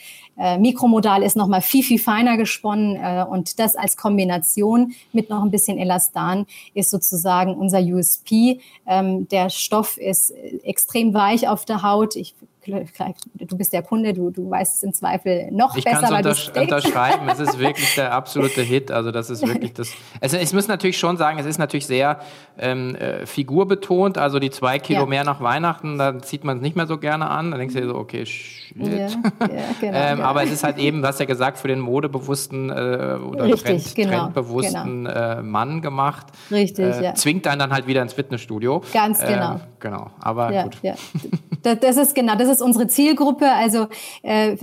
[0.57, 2.97] Mikromodal ist nochmal viel, viel feiner gesponnen
[3.27, 8.59] und das als Kombination mit noch ein bisschen Elastan ist sozusagen unser USP.
[8.87, 10.31] Ähm, der Stoff ist
[10.63, 12.15] extrem weich auf der Haut.
[12.15, 12.33] Ich
[12.65, 16.03] du bist der Kunde, du, du weißt es im Zweifel noch ich besser.
[16.03, 18.91] Ich kann es unter, unterschreiben, es ist wirklich der absolute Hit.
[18.91, 19.91] Also das ist wirklich das.
[20.19, 22.19] Also ich muss natürlich schon sagen, es ist natürlich sehr
[22.57, 24.17] ähm, äh, figurbetont.
[24.17, 25.05] Also die zwei Kilo ja.
[25.05, 27.51] mehr nach Weihnachten, da zieht man es nicht mehr so gerne an.
[27.51, 28.61] Da denkst du dir so, okay, shit.
[28.75, 29.07] Ja, ja,
[29.81, 33.45] genau, ähm, aber es ist halt eben, was ja gesagt, für den modebewussten äh, oder
[33.45, 35.09] Richtig, Trend, genau, trendbewussten genau.
[35.09, 36.27] Äh, Mann gemacht.
[36.49, 37.15] Richtig, äh, ja.
[37.15, 38.81] Zwingt einen dann halt wieder ins Fitnessstudio.
[38.93, 39.59] Ganz genau.
[39.79, 40.77] genau, aber gut.
[41.63, 43.51] Das, das ist genau, das ist unsere Zielgruppe.
[43.51, 43.87] Also
[44.23, 44.57] äh,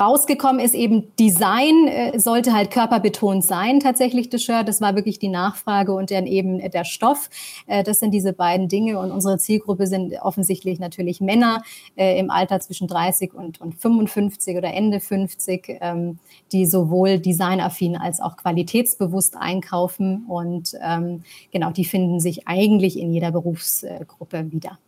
[0.00, 4.68] rausgekommen ist eben Design, äh, sollte halt körperbetont sein, tatsächlich das Shirt.
[4.68, 7.28] Das war wirklich die Nachfrage und dann eben der Stoff.
[7.66, 8.98] Äh, das sind diese beiden Dinge.
[8.98, 11.62] Und unsere Zielgruppe sind offensichtlich natürlich Männer
[11.96, 16.18] äh, im Alter zwischen 30 und, und 55 oder Ende 50, ähm,
[16.52, 20.24] die sowohl designaffin als auch qualitätsbewusst einkaufen.
[20.28, 24.78] Und ähm, genau, die finden sich eigentlich in jeder Berufsgruppe wieder.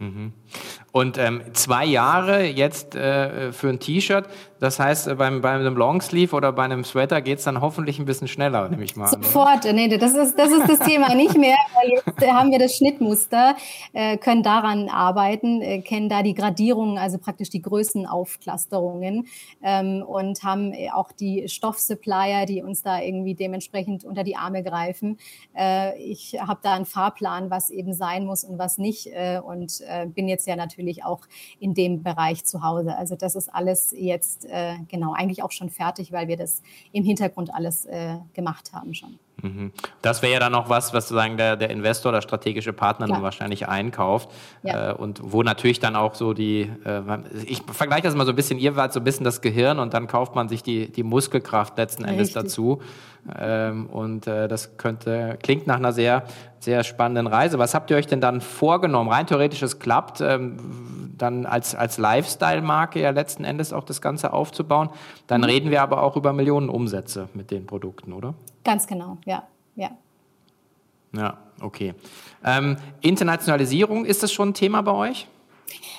[0.00, 0.32] Mhm.
[0.92, 4.26] Und ähm, zwei Jahre jetzt äh, für ein T-Shirt,
[4.60, 7.98] das heißt, äh, beim, bei einem Longsleeve oder bei einem Sweater geht es dann hoffentlich
[7.98, 9.08] ein bisschen schneller, nehme ich mal.
[9.08, 12.58] Sofort, nee, das ist, das ist das Thema nicht mehr, weil jetzt äh, haben wir
[12.58, 13.56] das Schnittmuster,
[13.94, 19.26] äh, können daran arbeiten, kennen da die Gradierungen, also praktisch die Größenaufclusterungen
[19.62, 25.18] ähm, und haben auch die Stoffsupplier, die uns da irgendwie dementsprechend unter die Arme greifen.
[25.98, 29.08] Ich habe da einen Fahrplan, was eben sein muss und was nicht
[29.44, 29.82] und
[30.14, 31.22] bin jetzt ja natürlich auch
[31.58, 32.96] in dem Bereich zu Hause.
[32.96, 37.04] Also das ist alles jetzt äh, genau eigentlich auch schon fertig, weil wir das im
[37.04, 39.18] Hintergrund alles äh, gemacht haben schon.
[39.42, 39.72] Mhm.
[40.02, 43.22] Das wäre ja dann auch was, was sozusagen der, der Investor oder strategische Partner dann
[43.22, 44.30] wahrscheinlich einkauft.
[44.62, 44.90] Ja.
[44.90, 47.02] Äh, und wo natürlich dann auch so die, äh,
[47.46, 49.94] ich vergleiche das mal so ein bisschen, ihr wart so ein bisschen das Gehirn und
[49.94, 52.42] dann kauft man sich die, die Muskelkraft letzten Endes Richtig.
[52.42, 52.80] dazu.
[53.38, 56.24] Ähm, und äh, das könnte, klingt nach einer sehr,
[56.58, 57.58] sehr spannenden Reise.
[57.58, 59.10] Was habt ihr euch denn dann vorgenommen?
[59.10, 64.32] Rein theoretisch, es klappt, ähm, dann als, als Lifestyle-Marke ja letzten Endes auch das Ganze
[64.32, 64.90] aufzubauen.
[65.26, 65.46] Dann mhm.
[65.46, 68.34] reden wir aber auch über Millionen Umsätze mit den Produkten, oder?
[68.64, 69.42] Ganz genau, ja,
[69.76, 69.90] ja.
[71.12, 71.94] Ja, okay.
[72.44, 75.26] Ähm, Internationalisierung, ist das schon ein Thema bei euch?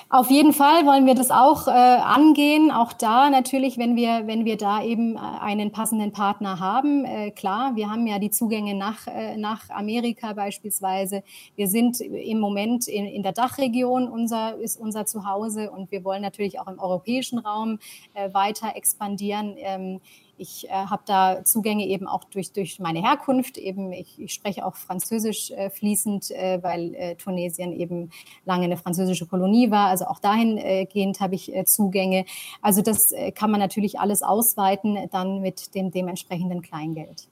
[0.08, 2.70] Auf jeden Fall wollen wir das auch äh, angehen.
[2.70, 7.04] Auch da natürlich, wenn wir, wenn wir da eben äh, einen passenden Partner haben.
[7.04, 11.22] Äh, klar, wir haben ja die Zugänge nach, äh, nach Amerika beispielsweise.
[11.56, 16.22] Wir sind im Moment in, in der Dachregion, unser, ist unser Zuhause und wir wollen
[16.22, 17.78] natürlich auch im europäischen Raum
[18.14, 19.54] äh, weiter expandieren.
[19.58, 20.00] Ähm,
[20.36, 23.58] ich äh, habe da Zugänge eben auch durch, durch meine Herkunft.
[23.58, 28.10] Eben, ich, ich spreche auch Französisch äh, fließend, äh, weil äh, Tunesien eben
[28.44, 29.88] lange eine französische Kolonie war.
[29.88, 32.24] Also auch dahingehend habe ich äh, Zugänge.
[32.60, 37.28] Also das äh, kann man natürlich alles ausweiten, dann mit dem dementsprechenden Kleingeld.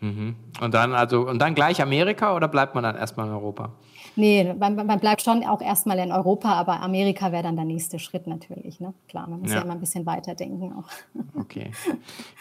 [0.00, 0.34] Mhm.
[0.60, 3.70] Und dann also und dann gleich Amerika oder bleibt man dann erstmal in Europa?
[4.16, 7.98] Nee, man, man bleibt schon auch erstmal in Europa, aber Amerika wäre dann der nächste
[7.98, 8.80] Schritt natürlich.
[8.80, 8.94] Ne?
[9.08, 9.56] Klar, man muss ja.
[9.56, 11.40] ja immer ein bisschen weiterdenken auch.
[11.40, 11.70] Okay.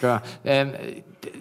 [0.02, 0.74] Ja, ähm,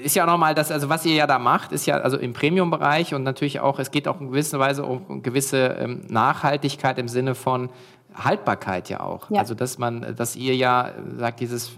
[0.02, 2.32] ist ja auch nochmal das, also was ihr ja da macht, ist ja also im
[2.32, 7.08] Premium-Bereich und natürlich auch, es geht auch in gewisser Weise um gewisse ähm, Nachhaltigkeit im
[7.08, 7.68] Sinne von
[8.14, 9.30] Haltbarkeit ja auch.
[9.30, 9.40] Ja.
[9.40, 11.72] Also dass man, dass ihr ja sagt, dieses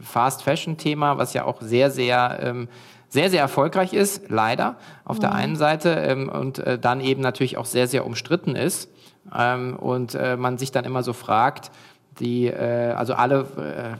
[0.00, 2.68] Fast Fashion Thema, was ja auch sehr, sehr ähm,
[3.14, 5.20] sehr, sehr erfolgreich ist, leider, auf mhm.
[5.20, 8.90] der einen Seite ähm, und äh, dann eben natürlich auch sehr, sehr umstritten ist.
[9.32, 11.70] Ähm, und äh, man sich dann immer so fragt,
[12.18, 13.46] die, äh, also alle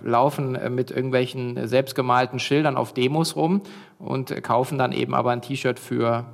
[0.03, 3.62] äh, laufen äh, mit irgendwelchen selbstgemalten Schildern auf Demos rum
[4.00, 6.24] und kaufen dann eben aber ein T-Shirt für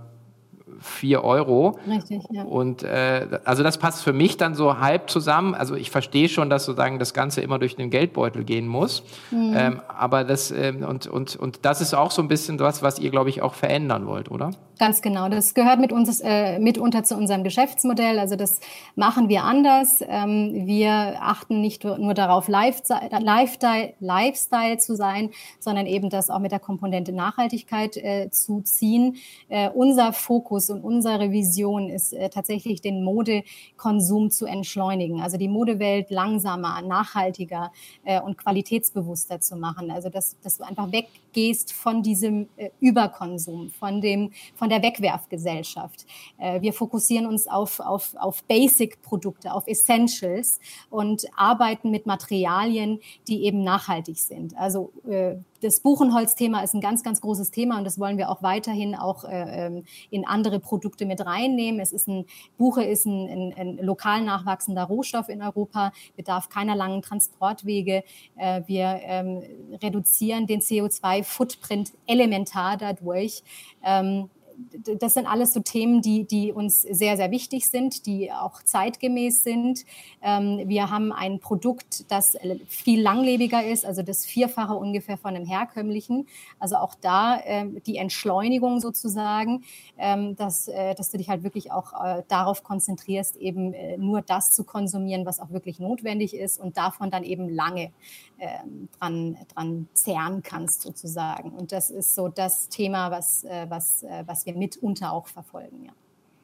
[0.80, 1.78] 4 Euro.
[1.86, 2.42] Richtig, ja.
[2.42, 5.54] Und äh, also das passt für mich dann so halb zusammen.
[5.54, 9.02] Also ich verstehe schon, dass sozusagen das Ganze immer durch den Geldbeutel gehen muss.
[9.30, 9.54] Mhm.
[9.56, 12.98] Ähm, aber das ähm, und, und, und das ist auch so ein bisschen was, was
[12.98, 14.50] ihr, glaube ich, auch verändern wollt, oder?
[14.78, 15.28] Ganz genau.
[15.28, 18.18] Das gehört mit uns, äh, mitunter zu unserem Geschäftsmodell.
[18.18, 18.60] Also das
[18.96, 20.02] machen wir anders.
[20.08, 26.50] Ähm, wir achten nicht nur darauf, Lifestyle, Lifestyle zu sein, sondern eben das auch mit
[26.50, 29.16] der Komponente Nachhaltigkeit äh, zu ziehen.
[29.50, 35.20] Äh, unser Fokus und unsere Vision ist äh, tatsächlich, den Modekonsum zu entschleunigen.
[35.20, 37.72] Also die Modewelt langsamer, nachhaltiger
[38.04, 39.90] äh, und qualitätsbewusster zu machen.
[39.90, 46.06] Also dass, dass du einfach weggehst von diesem äh, Überkonsum, von dem, von der Wegwerfgesellschaft.
[46.38, 53.44] Äh, wir fokussieren uns auf, auf, auf Basic-Produkte, auf Essentials und arbeiten mit Materialien, die
[53.44, 54.56] eben nachhaltig sind.
[54.56, 58.42] Also äh, das Buchenholz-Thema ist ein ganz, ganz großes Thema und das wollen wir auch
[58.42, 61.80] weiterhin auch äh, ähm, in andere Produkte mit reinnehmen.
[61.80, 66.74] Es ist ein, Buche ist ein, ein, ein lokal nachwachsender Rohstoff in Europa, bedarf keiner
[66.74, 68.02] langen Transportwege.
[68.36, 69.42] Äh, wir ähm,
[69.82, 73.42] reduzieren den CO2-Footprint elementar dadurch.
[73.84, 74.30] Ähm,
[74.98, 79.42] das sind alles so Themen, die, die uns sehr, sehr wichtig sind, die auch zeitgemäß
[79.42, 79.84] sind.
[80.22, 85.46] Ähm, wir haben ein Produkt, das viel langlebiger ist, also das Vierfache ungefähr von einem
[85.46, 86.26] herkömmlichen.
[86.58, 89.64] Also auch da ähm, die Entschleunigung sozusagen,
[89.98, 94.22] ähm, dass, äh, dass du dich halt wirklich auch äh, darauf konzentrierst, eben äh, nur
[94.22, 97.92] das zu konsumieren, was auch wirklich notwendig ist und davon dann eben lange
[98.98, 101.50] dran, dran zehren kannst sozusagen.
[101.50, 105.92] Und das ist so das Thema, was, was, was wir mitunter auch verfolgen, ja.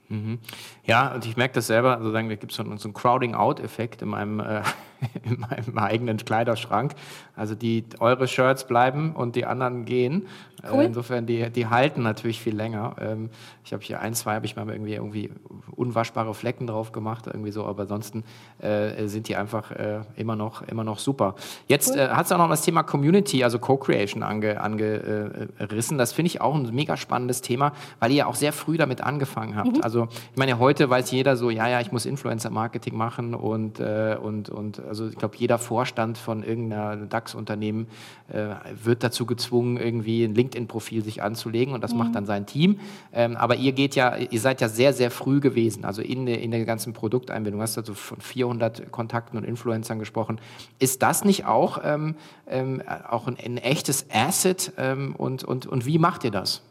[0.08, 0.38] Mhm.
[0.84, 4.40] Ja, und ich merke das selber, sozusagen, da gibt es so einen Crowding-out-Effekt in meinem,
[4.40, 4.62] äh,
[5.22, 6.94] in meinem eigenen Kleiderschrank.
[7.34, 10.26] Also die eure Shirts bleiben und die anderen gehen.
[10.70, 10.82] Cool.
[10.82, 12.96] Äh, insofern, die, die halten natürlich viel länger.
[13.00, 13.30] Ähm,
[13.64, 15.30] ich habe hier ein, zwei, habe ich mal irgendwie, irgendwie
[15.74, 18.24] unwaschbare Flecken drauf gemacht, irgendwie so, aber ansonsten
[18.58, 21.34] äh, sind die einfach äh, immer, noch, immer noch super.
[21.68, 21.98] Jetzt cool.
[21.98, 25.94] äh, hat es auch noch das Thema Community, also Co-Creation angerissen.
[25.94, 28.76] Ange, das finde ich auch ein mega spannendes Thema, weil ihr ja auch sehr früh
[28.76, 29.76] damit angefangen habt.
[29.76, 29.82] Mhm.
[29.82, 34.16] Also ich meine, heute weiß jeder so, ja, ja, ich muss Influencer-Marketing machen und, äh,
[34.20, 37.88] und, und also ich glaube, jeder Vorstand von irgendeiner DAX-Unternehmen
[38.28, 41.98] äh, wird dazu gezwungen, irgendwie ein LinkedIn-Profil sich anzulegen und das mhm.
[41.98, 42.80] macht dann sein Team.
[43.12, 46.50] Ähm, aber ihr geht ja, ihr seid ja sehr, sehr früh gewesen, also in, in
[46.50, 47.60] der ganzen Produkteinbindung.
[47.60, 50.40] Du hast also von 400 Kontakten und Influencern gesprochen.
[50.78, 52.16] Ist das nicht auch, ähm,
[52.48, 56.62] ähm, auch ein, ein, echtes Asset ähm, und, und, und wie macht ihr das?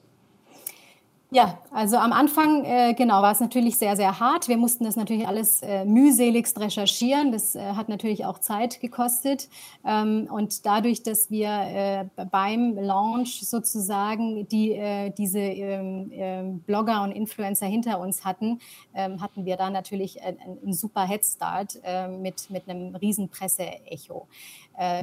[1.36, 4.48] Ja, also am Anfang, äh, genau, war es natürlich sehr, sehr hart.
[4.48, 7.34] Wir mussten das natürlich alles äh, mühseligst recherchieren.
[7.34, 9.50] Das äh, hat natürlich auch Zeit gekostet.
[9.86, 17.04] Ähm, und dadurch, dass wir äh, beim Launch sozusagen die, äh, diese ähm, ähm, Blogger
[17.04, 18.62] und Influencer hinter uns hatten,
[18.94, 24.30] ähm, hatten wir da natürlich einen super Headstart äh, mit, mit einem riesen Presseecho.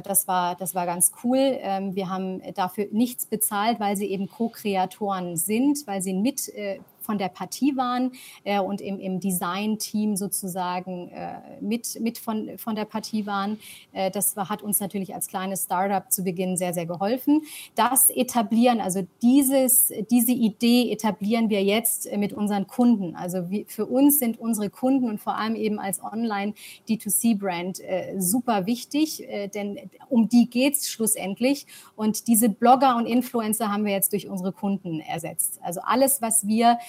[0.03, 1.39] Das, war, das war ganz cool.
[1.39, 6.79] Ähm, wir haben dafür nichts bezahlt, weil sie eben Co-Kreatoren sind, weil sie mit äh,
[7.03, 8.11] von der Partie waren
[8.43, 13.59] äh, und im, im Design-Team sozusagen äh, mit, mit von, von der Partie waren.
[13.91, 17.41] Äh, das war, hat uns natürlich als kleines Startup zu Beginn sehr, sehr geholfen.
[17.75, 23.15] Das etablieren, also dieses, diese Idee etablieren wir jetzt mit unseren Kunden.
[23.15, 28.65] Also wie, für uns sind unsere Kunden und vor allem eben als Online-D2C-Brand äh, super
[28.65, 29.77] wichtig, äh, denn
[30.09, 31.65] um die geht es schlussendlich.
[31.95, 35.59] Und diese Blogger und Influencer haben wir jetzt durch unsere Kunden ersetzt.
[35.61, 36.77] Also alles, was wir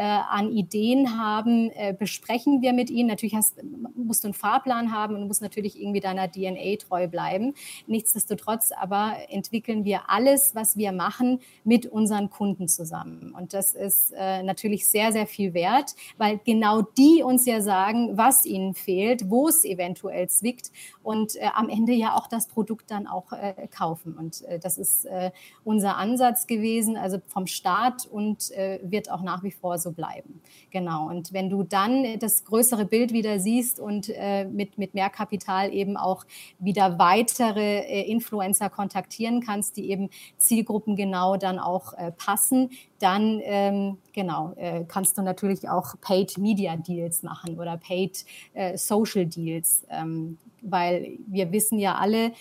[0.00, 3.06] äh, an Ideen haben, äh, besprechen wir mit ihnen.
[3.10, 3.62] Natürlich hast,
[3.94, 7.52] musst du einen Fahrplan haben und musst natürlich irgendwie deiner DNA treu bleiben.
[7.86, 13.34] Nichtsdestotrotz aber entwickeln wir alles, was wir machen, mit unseren Kunden zusammen.
[13.38, 18.16] Und das ist äh, natürlich sehr, sehr viel wert, weil genau die uns ja sagen,
[18.16, 22.90] was ihnen fehlt, wo es eventuell zwickt und äh, am Ende ja auch das Produkt
[22.90, 24.16] dann auch äh, kaufen.
[24.16, 25.30] Und äh, das ist äh,
[25.62, 30.40] unser Ansatz gewesen, also vom Start und äh, wird auch nach wie vor so bleiben.
[30.70, 31.08] Genau.
[31.08, 35.72] Und wenn du dann das größere Bild wieder siehst und äh, mit, mit mehr Kapital
[35.72, 36.24] eben auch
[36.58, 43.40] wieder weitere äh, Influencer kontaktieren kannst, die eben Zielgruppen genau dann auch äh, passen, dann
[43.42, 48.24] ähm, genau äh, kannst du natürlich auch Paid Media Deals machen oder Paid
[48.54, 52.32] äh, Social Deals, ähm, weil wir wissen ja alle,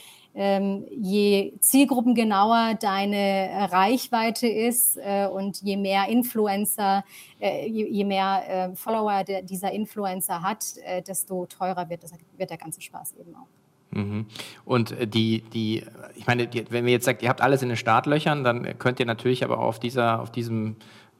[0.42, 7.04] ähm, je zielgruppengenauer deine Reichweite ist äh, und je mehr Influencer,
[7.42, 12.14] äh, je, je, mehr äh, Follower der, dieser Influencer hat, äh, desto teurer wird, das,
[12.38, 13.50] wird der ganze Spaß eben auch.
[13.92, 14.28] Mhm.
[14.64, 15.84] Und äh, die, die,
[16.16, 19.06] ich meine, wenn wir jetzt sagt, ihr habt alles in den Startlöchern, dann könnt ihr
[19.06, 20.78] natürlich aber auf dieser, auf diesem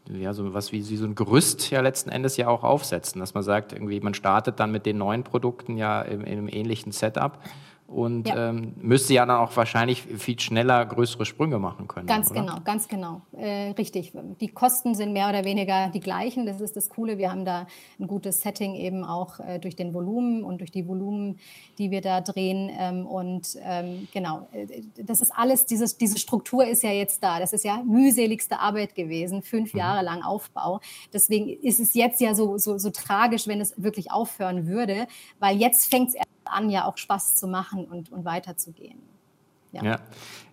[0.10, 3.34] ja, so was wie, wie so ein Gerüst ja letzten Endes ja auch aufsetzen, dass
[3.34, 7.38] man sagt, irgendwie, man startet dann mit den neuen Produkten ja in einem ähnlichen Setup
[7.90, 8.50] und ja.
[8.50, 12.06] ähm, müsste ja dann auch wahrscheinlich viel schneller größere Sprünge machen können.
[12.06, 12.42] Ganz oder?
[12.42, 13.22] genau, ganz genau.
[13.32, 14.14] Äh, richtig.
[14.40, 16.46] Die Kosten sind mehr oder weniger die gleichen.
[16.46, 17.18] Das ist das Coole.
[17.18, 17.66] Wir haben da
[18.00, 21.40] ein gutes Setting eben auch äh, durch den Volumen und durch die Volumen,
[21.80, 22.70] die wir da drehen.
[22.78, 27.40] Ähm, und ähm, genau, äh, das ist alles, dieses, diese Struktur ist ja jetzt da.
[27.40, 29.80] Das ist ja mühseligste Arbeit gewesen, fünf mhm.
[29.80, 30.80] Jahre lang Aufbau.
[31.12, 35.08] Deswegen ist es jetzt ja so, so, so tragisch, wenn es wirklich aufhören würde,
[35.40, 39.00] weil jetzt fängt es erst an, ja auch Spaß zu machen und, und weiterzugehen.
[39.72, 39.84] Ja.
[39.84, 40.00] ja.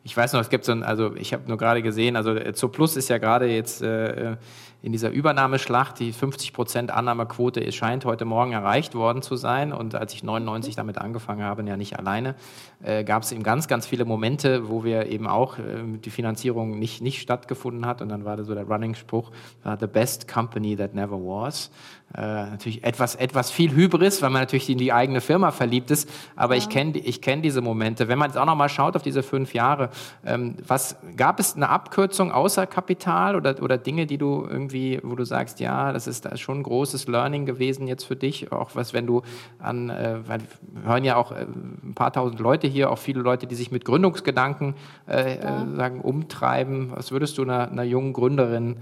[0.05, 2.53] ich weiß noch, es gibt so ein, also ich habe nur gerade gesehen, also äh,
[2.53, 4.37] Plus ist ja gerade jetzt äh,
[4.87, 9.73] in dieser Übernahmeschlacht, die 50 Prozent Annahmequote scheint heute Morgen erreicht worden zu sein.
[9.73, 12.37] Und als ich 99 damit angefangen habe, ja nicht alleine,
[12.85, 16.79] äh, gab es eben ganz, ganz viele Momente, wo wir eben auch äh, die Finanzierung
[16.79, 18.01] nicht, nicht stattgefunden hat.
[18.01, 19.33] Und dann war da so der Running-Spruch,
[19.65, 21.73] uh, the best company that never was.
[22.15, 26.09] Äh, natürlich etwas, etwas viel Hybris, weil man natürlich in die eigene Firma verliebt ist.
[26.37, 26.59] Aber ja.
[26.59, 28.07] ich kenne ich kenn diese Momente.
[28.07, 29.91] Wenn man jetzt auch nochmal schaut auf diese fünf Jahre,
[30.25, 35.15] ähm, was gab es eine Abkürzung außer Kapital oder, oder Dinge, die du irgendwie, wo
[35.15, 38.75] du sagst, ja, das ist da schon ein großes Learning gewesen jetzt für dich, auch
[38.75, 39.23] was, wenn du
[39.59, 40.41] an, äh, weil
[40.73, 43.71] wir hören ja auch äh, ein paar tausend Leute hier, auch viele Leute, die sich
[43.71, 44.75] mit Gründungsgedanken
[45.09, 45.63] äh, ja.
[45.63, 46.93] Äh, sagen, umtreiben.
[46.95, 48.77] Was würdest du einer, einer jungen Gründerin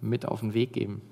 [0.00, 1.02] mit auf den Weg geben?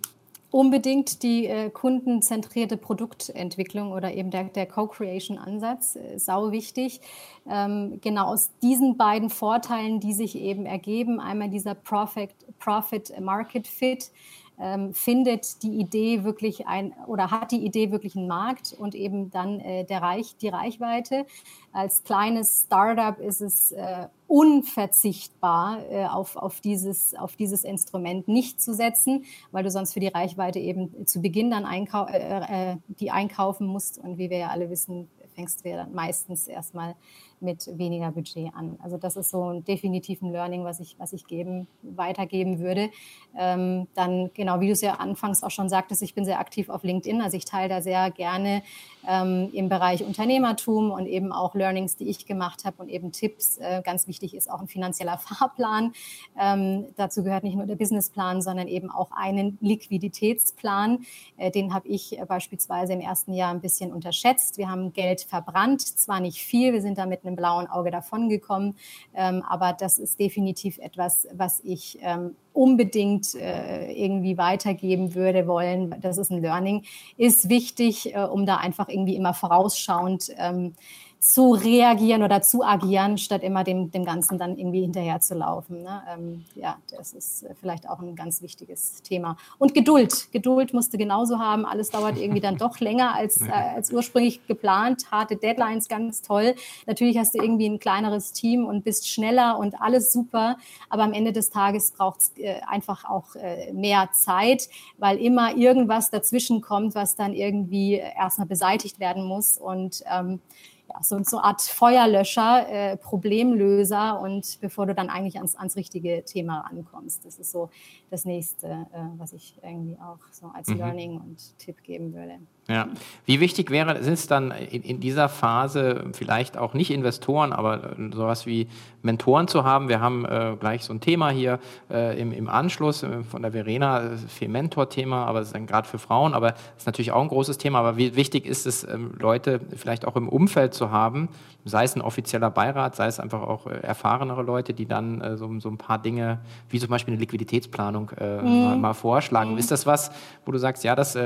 [0.50, 7.00] Unbedingt die äh, kundenzentrierte Produktentwicklung oder eben der, der Co-Creation-Ansatz, äh, sau wichtig.
[7.48, 14.10] Ähm, genau aus diesen beiden Vorteilen, die sich eben ergeben, einmal dieser Profit-Market-Fit,
[14.58, 19.30] ähm, findet die Idee wirklich ein oder hat die Idee wirklich einen Markt und eben
[19.30, 21.26] dann äh, der Reich, die Reichweite.
[21.72, 28.60] Als kleines Startup ist es äh, unverzichtbar, äh, auf, auf, dieses, auf dieses Instrument nicht
[28.60, 32.76] zu setzen, weil du sonst für die Reichweite eben zu Beginn dann einkau äh, äh,
[32.88, 33.98] die einkaufen musst.
[33.98, 36.96] Und wie wir ja alle wissen, fängst du ja dann meistens erstmal
[37.40, 38.78] mit weniger Budget an.
[38.82, 42.90] Also das ist so ein definitiv Learning, was ich, was ich geben, weitergeben würde.
[43.36, 46.68] Ähm, dann, genau, wie du es ja anfangs auch schon sagtest, ich bin sehr aktiv
[46.68, 47.20] auf LinkedIn.
[47.20, 48.62] Also ich teile da sehr gerne
[49.06, 53.58] ähm, im Bereich Unternehmertum und eben auch Learnings, die ich gemacht habe und eben Tipps.
[53.58, 55.92] Äh, ganz wichtig ist auch ein finanzieller Fahrplan.
[56.40, 61.04] Ähm, dazu gehört nicht nur der Businessplan, sondern eben auch einen Liquiditätsplan.
[61.36, 64.58] Äh, den habe ich äh, beispielsweise im ersten Jahr ein bisschen unterschätzt.
[64.58, 68.76] Wir haben Geld verbrannt, zwar nicht viel, wir sind damit einem blauen Auge davongekommen.
[69.14, 75.94] Ähm, aber das ist definitiv etwas, was ich ähm, unbedingt äh, irgendwie weitergeben würde wollen.
[76.00, 76.84] Das ist ein Learning,
[77.16, 80.74] ist wichtig, äh, um da einfach irgendwie immer vorausschauend ähm,
[81.18, 85.82] zu reagieren oder zu agieren, statt immer dem, dem Ganzen dann irgendwie hinterher zu laufen.
[85.82, 86.02] Ne?
[86.08, 89.36] Ähm, ja, das ist äh, vielleicht auch ein ganz wichtiges Thema.
[89.58, 90.30] Und Geduld.
[90.32, 91.66] Geduld musst du genauso haben.
[91.66, 95.10] Alles dauert irgendwie dann doch länger als, äh, als ursprünglich geplant.
[95.10, 96.54] Harte Deadlines, ganz toll.
[96.86, 100.58] Natürlich hast du irgendwie ein kleineres Team und bist schneller und alles super.
[100.90, 105.56] Aber am Ende des Tages braucht es äh, einfach auch äh, mehr Zeit, weil immer
[105.56, 109.58] irgendwas dazwischen kommt, was dann irgendwie erstmal beseitigt werden muss.
[109.58, 110.40] Und ähm,
[110.88, 115.76] ja, so, so eine Art Feuerlöscher, äh, Problemlöser und bevor du dann eigentlich ans, ans
[115.76, 117.24] richtige Thema ankommst.
[117.24, 117.70] Das ist so
[118.10, 120.76] das nächste, äh, was ich irgendwie auch so als mhm.
[120.78, 122.38] Learning und Tipp geben würde.
[122.68, 122.88] Ja.
[123.26, 128.44] Wie wichtig wäre es dann in, in, dieser Phase vielleicht auch nicht Investoren, aber sowas
[128.44, 128.66] wie
[129.02, 129.88] Mentoren zu haben?
[129.88, 131.60] Wir haben äh, gleich so ein Thema hier
[131.90, 135.86] äh, im, im Anschluss äh, von der Verena, viel Mentor-Thema, aber es ist dann gerade
[135.86, 137.78] für Frauen, aber es ist natürlich auch ein großes Thema.
[137.78, 141.28] Aber wie wichtig ist es, ähm, Leute vielleicht auch im Umfeld zu haben,
[141.64, 145.36] sei es ein offizieller Beirat, sei es einfach auch äh, erfahrenere Leute, die dann äh,
[145.36, 146.38] so, so ein paar Dinge,
[146.70, 148.64] wie zum Beispiel eine Liquiditätsplanung, äh, mhm.
[148.64, 149.52] mal, mal, vorschlagen.
[149.52, 149.58] Mhm.
[149.58, 150.10] Ist das was,
[150.44, 151.18] wo du sagst, ja, das,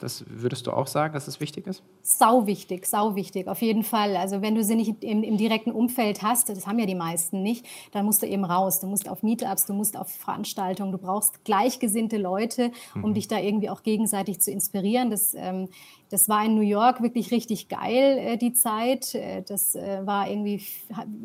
[0.00, 1.82] das würdest du auch auch sagen, dass es wichtig ist?
[2.02, 4.16] Sau wichtig, sau wichtig, auf jeden Fall.
[4.16, 7.42] Also wenn du sie nicht im, im, direkten Umfeld hast, das haben ja die meisten
[7.42, 8.80] nicht, dann musst du eben raus.
[8.80, 13.14] Du musst auf Meetups, du musst auf Veranstaltungen, du brauchst gleichgesinnte Leute, um mhm.
[13.14, 15.10] dich da irgendwie auch gegenseitig zu inspirieren.
[15.10, 15.68] Das ähm,
[16.12, 19.14] das war in New York wirklich richtig geil, äh, die Zeit.
[19.14, 20.62] Äh, das äh, war irgendwie,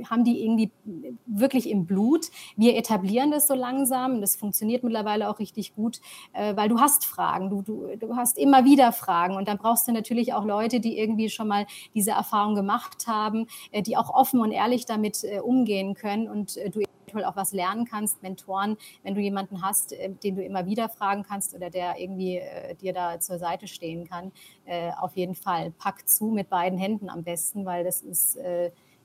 [0.09, 0.71] haben die irgendwie
[1.25, 2.27] wirklich im Blut.
[2.55, 4.21] Wir etablieren das so langsam.
[4.21, 5.99] Das funktioniert mittlerweile auch richtig gut,
[6.33, 7.49] weil du hast Fragen.
[7.49, 9.35] Du, du, du hast immer wieder Fragen.
[9.35, 13.47] Und dann brauchst du natürlich auch Leute, die irgendwie schon mal diese Erfahrung gemacht haben,
[13.73, 18.21] die auch offen und ehrlich damit umgehen können und du eventuell auch was lernen kannst,
[18.21, 22.37] Mentoren, wenn du jemanden hast, äh, den du immer wieder fragen kannst oder der irgendwie
[22.37, 24.31] äh, dir da zur Seite stehen kann,
[24.65, 25.71] äh, auf jeden Fall.
[25.71, 28.37] Pack zu mit beiden Händen am besten, weil das ist,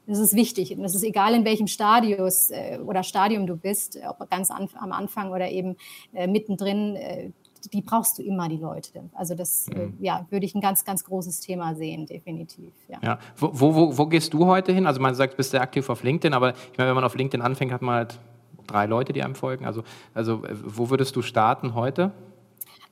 [0.07, 0.77] das ist wichtig.
[0.77, 2.51] Und es ist egal, in welchem Stadius
[2.85, 5.77] oder Stadium du bist, ob ganz an, am Anfang oder eben
[6.13, 7.33] mittendrin,
[7.73, 9.05] die brauchst du immer, die Leute.
[9.15, 9.97] Also das äh, mhm.
[10.01, 12.73] ja, würde ich ein ganz, ganz großes Thema sehen, definitiv.
[12.89, 12.99] Ja.
[13.03, 13.19] ja.
[13.37, 14.87] Wo, wo, wo gehst du heute hin?
[14.87, 17.43] Also man sagt, bist du aktiv auf LinkedIn, aber ich meine, wenn man auf LinkedIn
[17.43, 18.19] anfängt, hat man halt
[18.67, 19.65] drei Leute, die einem folgen.
[19.65, 19.83] Also,
[20.15, 22.13] also äh, wo würdest du starten heute?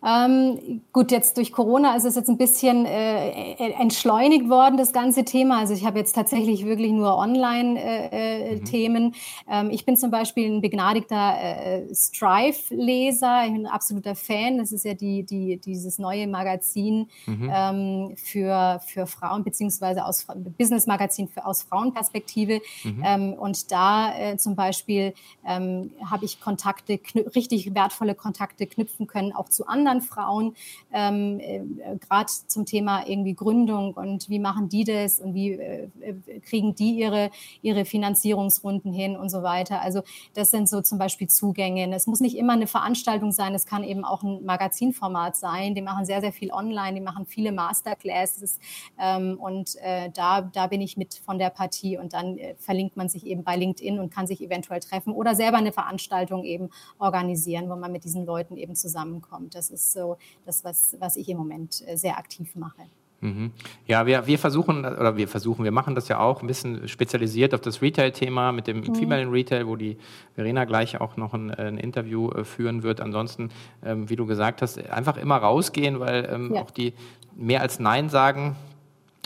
[0.02, 5.24] Ähm, gut, jetzt durch Corona ist es jetzt ein bisschen äh, entschleunigt worden, das ganze
[5.24, 5.58] Thema.
[5.58, 9.04] Also ich habe jetzt tatsächlich wirklich nur Online-Themen.
[9.04, 9.14] Äh, mhm.
[9.50, 14.56] ähm, ich bin zum Beispiel ein begnadigter äh, Strive-Leser, ich bin ein absoluter Fan.
[14.58, 17.50] Das ist ja die, die, dieses neue Magazin mhm.
[17.52, 20.26] ähm, für, für Frauen, beziehungsweise aus
[20.56, 22.60] Business-Magazin aus Frauenperspektive.
[22.84, 23.02] Mhm.
[23.04, 25.12] Ähm, und da äh, zum Beispiel
[25.46, 27.00] ähm, habe ich Kontakte,
[27.34, 30.54] richtig wertvolle Kontakte knüpfen können, auch zu anderen anderen Frauen,
[30.92, 31.60] ähm, äh,
[31.98, 36.74] gerade zum Thema irgendwie Gründung und wie machen die das und wie äh, äh, kriegen
[36.74, 37.30] die ihre,
[37.62, 39.80] ihre Finanzierungsrunden hin und so weiter.
[39.82, 40.02] Also
[40.34, 41.94] das sind so zum Beispiel Zugänge.
[41.94, 45.74] Es muss nicht immer eine Veranstaltung sein, es kann eben auch ein Magazinformat sein.
[45.74, 48.58] Die machen sehr, sehr viel online, die machen viele Masterclasses
[48.98, 52.96] ähm, und äh, da, da bin ich mit von der Partie und dann äh, verlinkt
[52.96, 56.70] man sich eben bei LinkedIn und kann sich eventuell treffen oder selber eine Veranstaltung eben
[56.98, 59.54] organisieren, wo man mit diesen Leuten eben zusammenkommt.
[59.54, 60.16] Das ist ist so
[60.46, 62.82] das, was, was ich im Moment äh, sehr aktiv mache.
[63.20, 63.52] Mhm.
[63.86, 67.52] Ja, wir, wir versuchen, oder wir versuchen, wir machen das ja auch ein bisschen spezialisiert
[67.52, 68.94] auf das Retail-Thema mit dem mhm.
[68.94, 69.98] Female in Retail, wo die
[70.34, 73.00] Verena gleich auch noch ein, ein Interview äh, führen wird.
[73.00, 73.50] Ansonsten,
[73.84, 76.62] ähm, wie du gesagt hast, einfach immer rausgehen, weil ähm, ja.
[76.62, 76.94] auch die
[77.36, 78.56] mehr als Nein sagen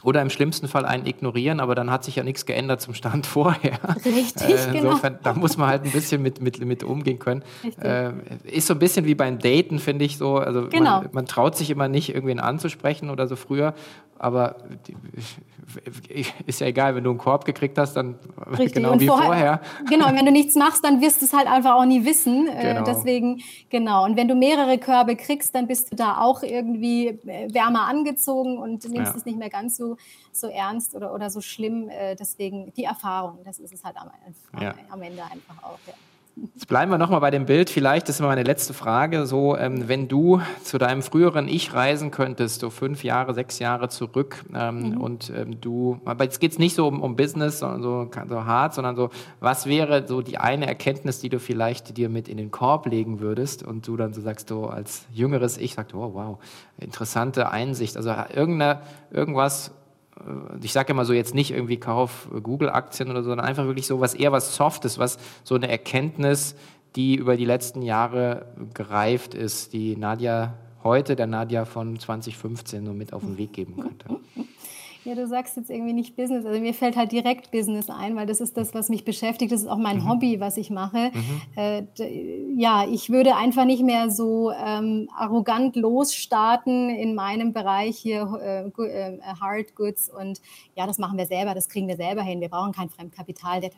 [0.05, 3.27] oder im schlimmsten Fall einen ignorieren, aber dann hat sich ja nichts geändert zum Stand
[3.27, 3.79] vorher.
[4.05, 5.01] Richtig, äh, genau.
[5.23, 7.43] Da muss man halt ein bisschen mit, mit, mit umgehen können.
[7.81, 8.13] Äh,
[8.45, 10.37] ist so ein bisschen wie beim Daten, finde ich so.
[10.37, 11.01] Also genau.
[11.01, 13.75] man, man, traut sich immer nicht, irgendwen anzusprechen oder so früher
[14.19, 14.57] aber
[16.47, 18.17] ist ja egal, wenn du einen Korb gekriegt hast, dann
[18.51, 18.75] Richtig.
[18.75, 19.61] genau und wie vorher, vorher.
[19.89, 22.49] Genau, und wenn du nichts machst, dann wirst du es halt einfach auch nie wissen.
[22.49, 22.85] Äh, genau.
[22.85, 24.05] deswegen, genau.
[24.05, 28.59] Und wenn du mehrere Körbe kriegst, dann bist du da auch irgendwie äh, wärmer angezogen
[28.59, 29.19] und nimmst ja.
[29.19, 29.94] es nicht mehr ganz so,
[30.33, 31.89] so ernst oder, oder so schlimm.
[31.89, 34.11] Äh, deswegen die Erfahrung, das ist es halt am,
[34.61, 34.75] ja.
[34.91, 35.79] am Ende einfach auch.
[35.87, 35.95] Ja.
[36.37, 37.71] Jetzt bleiben wir nochmal bei dem Bild.
[37.71, 42.11] Vielleicht ist immer meine letzte Frage so, ähm, wenn du zu deinem früheren Ich reisen
[42.11, 45.01] könntest, so fünf Jahre, sechs Jahre zurück ähm, mhm.
[45.01, 48.45] und ähm, du, aber jetzt geht es nicht so um, um Business, sondern so, so
[48.45, 52.37] hart, sondern so, was wäre so die eine Erkenntnis, die du vielleicht dir mit in
[52.37, 56.15] den Korb legen würdest und du dann so sagst, du als jüngeres Ich sagst, oh
[56.15, 56.39] wow,
[56.79, 57.97] interessante Einsicht.
[57.97, 58.81] Also irgendeine,
[59.13, 59.71] irgendwas,
[60.63, 64.01] ich sage immer so jetzt nicht irgendwie kauf Google-Aktien oder so, sondern einfach wirklich so
[64.01, 66.55] was eher was Softes, was so eine Erkenntnis,
[66.97, 72.93] die über die letzten Jahre gereift ist, die Nadja heute, der Nadja von 2015 so
[72.93, 74.21] mit auf den Weg geben könnte.
[75.05, 76.47] Ja, du sagst jetzt irgendwie nicht Business.
[76.47, 79.53] Also mir fällt halt direkt Business ein, weil das ist das, was mich beschäftigt.
[79.53, 80.09] Das ist auch mein mhm.
[80.09, 81.11] Hobby, was ich mache.
[81.13, 81.43] Mhm.
[81.57, 81.83] Äh,
[82.57, 88.83] ja, ich würde einfach nicht mehr so ähm, arrogant losstarten in meinem Bereich hier äh,
[88.83, 90.41] äh, Hard Goods und
[90.75, 92.41] ja, das machen wir selber, das kriegen wir selber hin.
[92.41, 93.61] Wir brauchen kein Fremdkapital.
[93.61, 93.71] Der,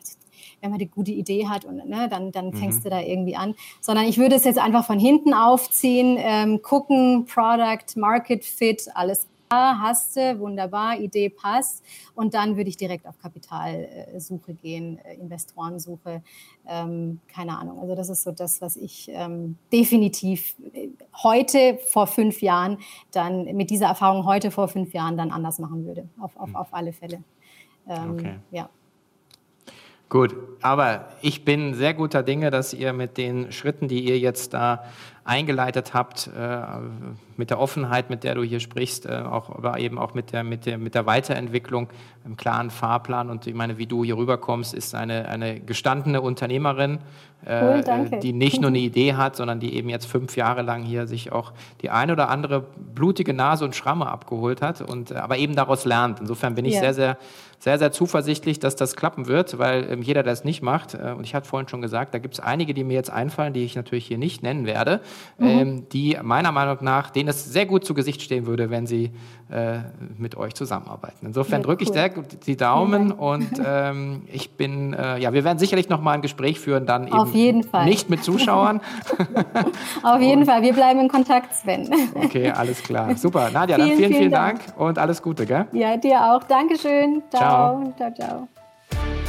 [0.61, 2.83] wenn man eine gute Idee hat und ne, dann, dann fängst mhm.
[2.83, 3.53] du da irgendwie an.
[3.81, 9.27] Sondern ich würde es jetzt einfach von hinten aufziehen, ähm, gucken, Product, Market Fit, alles
[9.55, 11.83] hast du, wunderbar, Idee passt.
[12.15, 16.21] Und dann würde ich direkt auf Kapitalsuche gehen, äh, Investorensuche,
[16.67, 17.79] ähm, keine Ahnung.
[17.79, 20.89] Also das ist so das, was ich ähm, definitiv äh,
[21.23, 22.77] heute vor fünf Jahren
[23.11, 26.07] dann mit dieser Erfahrung heute vor fünf Jahren dann anders machen würde.
[26.19, 26.55] Auf, auf, hm.
[26.55, 27.23] auf alle Fälle.
[27.87, 28.35] Ähm, okay.
[28.51, 28.69] Ja.
[30.09, 34.53] Gut, aber ich bin sehr guter Dinge, dass ihr mit den Schritten, die ihr jetzt
[34.53, 34.85] da
[35.27, 36.59] eingeleitet habt, äh,
[37.35, 40.43] mit der Offenheit, mit der du hier sprichst, äh, auch, aber eben auch mit der,
[40.43, 41.89] mit der, mit der Weiterentwicklung,
[42.25, 43.29] im klaren Fahrplan.
[43.29, 46.99] Und ich meine, wie du hier rüberkommst, ist eine, eine gestandene Unternehmerin,
[47.45, 50.83] äh, cool, die nicht nur eine Idee hat, sondern die eben jetzt fünf Jahre lang
[50.83, 52.65] hier sich auch die eine oder andere
[52.95, 56.19] blutige Nase und Schramme abgeholt hat und aber eben daraus lernt.
[56.19, 56.79] Insofern bin ich ja.
[56.79, 57.17] sehr, sehr
[57.59, 61.13] sehr, sehr zuversichtlich, dass das klappen wird, weil ähm, jeder, der es nicht macht, äh,
[61.17, 63.63] und ich hatte vorhin schon gesagt, da gibt es einige, die mir jetzt einfallen, die
[63.63, 65.01] ich natürlich hier nicht nennen werde,
[65.37, 65.47] mhm.
[65.47, 69.11] ähm, die meiner Meinung nach, denen es sehr gut zu Gesicht stehen würde, wenn sie
[69.49, 69.79] äh,
[70.17, 71.25] mit euch zusammenarbeiten.
[71.25, 71.89] Insofern ja, drücke cool.
[71.89, 76.13] ich sehr die Daumen und ähm, ich bin, äh, ja, wir werden sicherlich noch mal
[76.13, 78.81] ein Gespräch führen, dann Auf eben nicht mit Zuschauern.
[80.03, 81.89] Auf jeden Fall, wir bleiben in Kontakt, Sven.
[82.15, 83.15] okay, alles klar.
[83.15, 83.49] Super.
[83.51, 84.65] Nadja, vielen, dann vielen, vielen, vielen Dank.
[84.65, 84.79] Dank.
[84.79, 85.67] und alles Gute, gell?
[85.71, 86.43] Ja, dir auch.
[86.43, 87.23] Dankeschön.
[87.29, 87.93] Ciao.
[87.97, 88.47] Ciao, ciao.
[88.91, 89.26] ciao.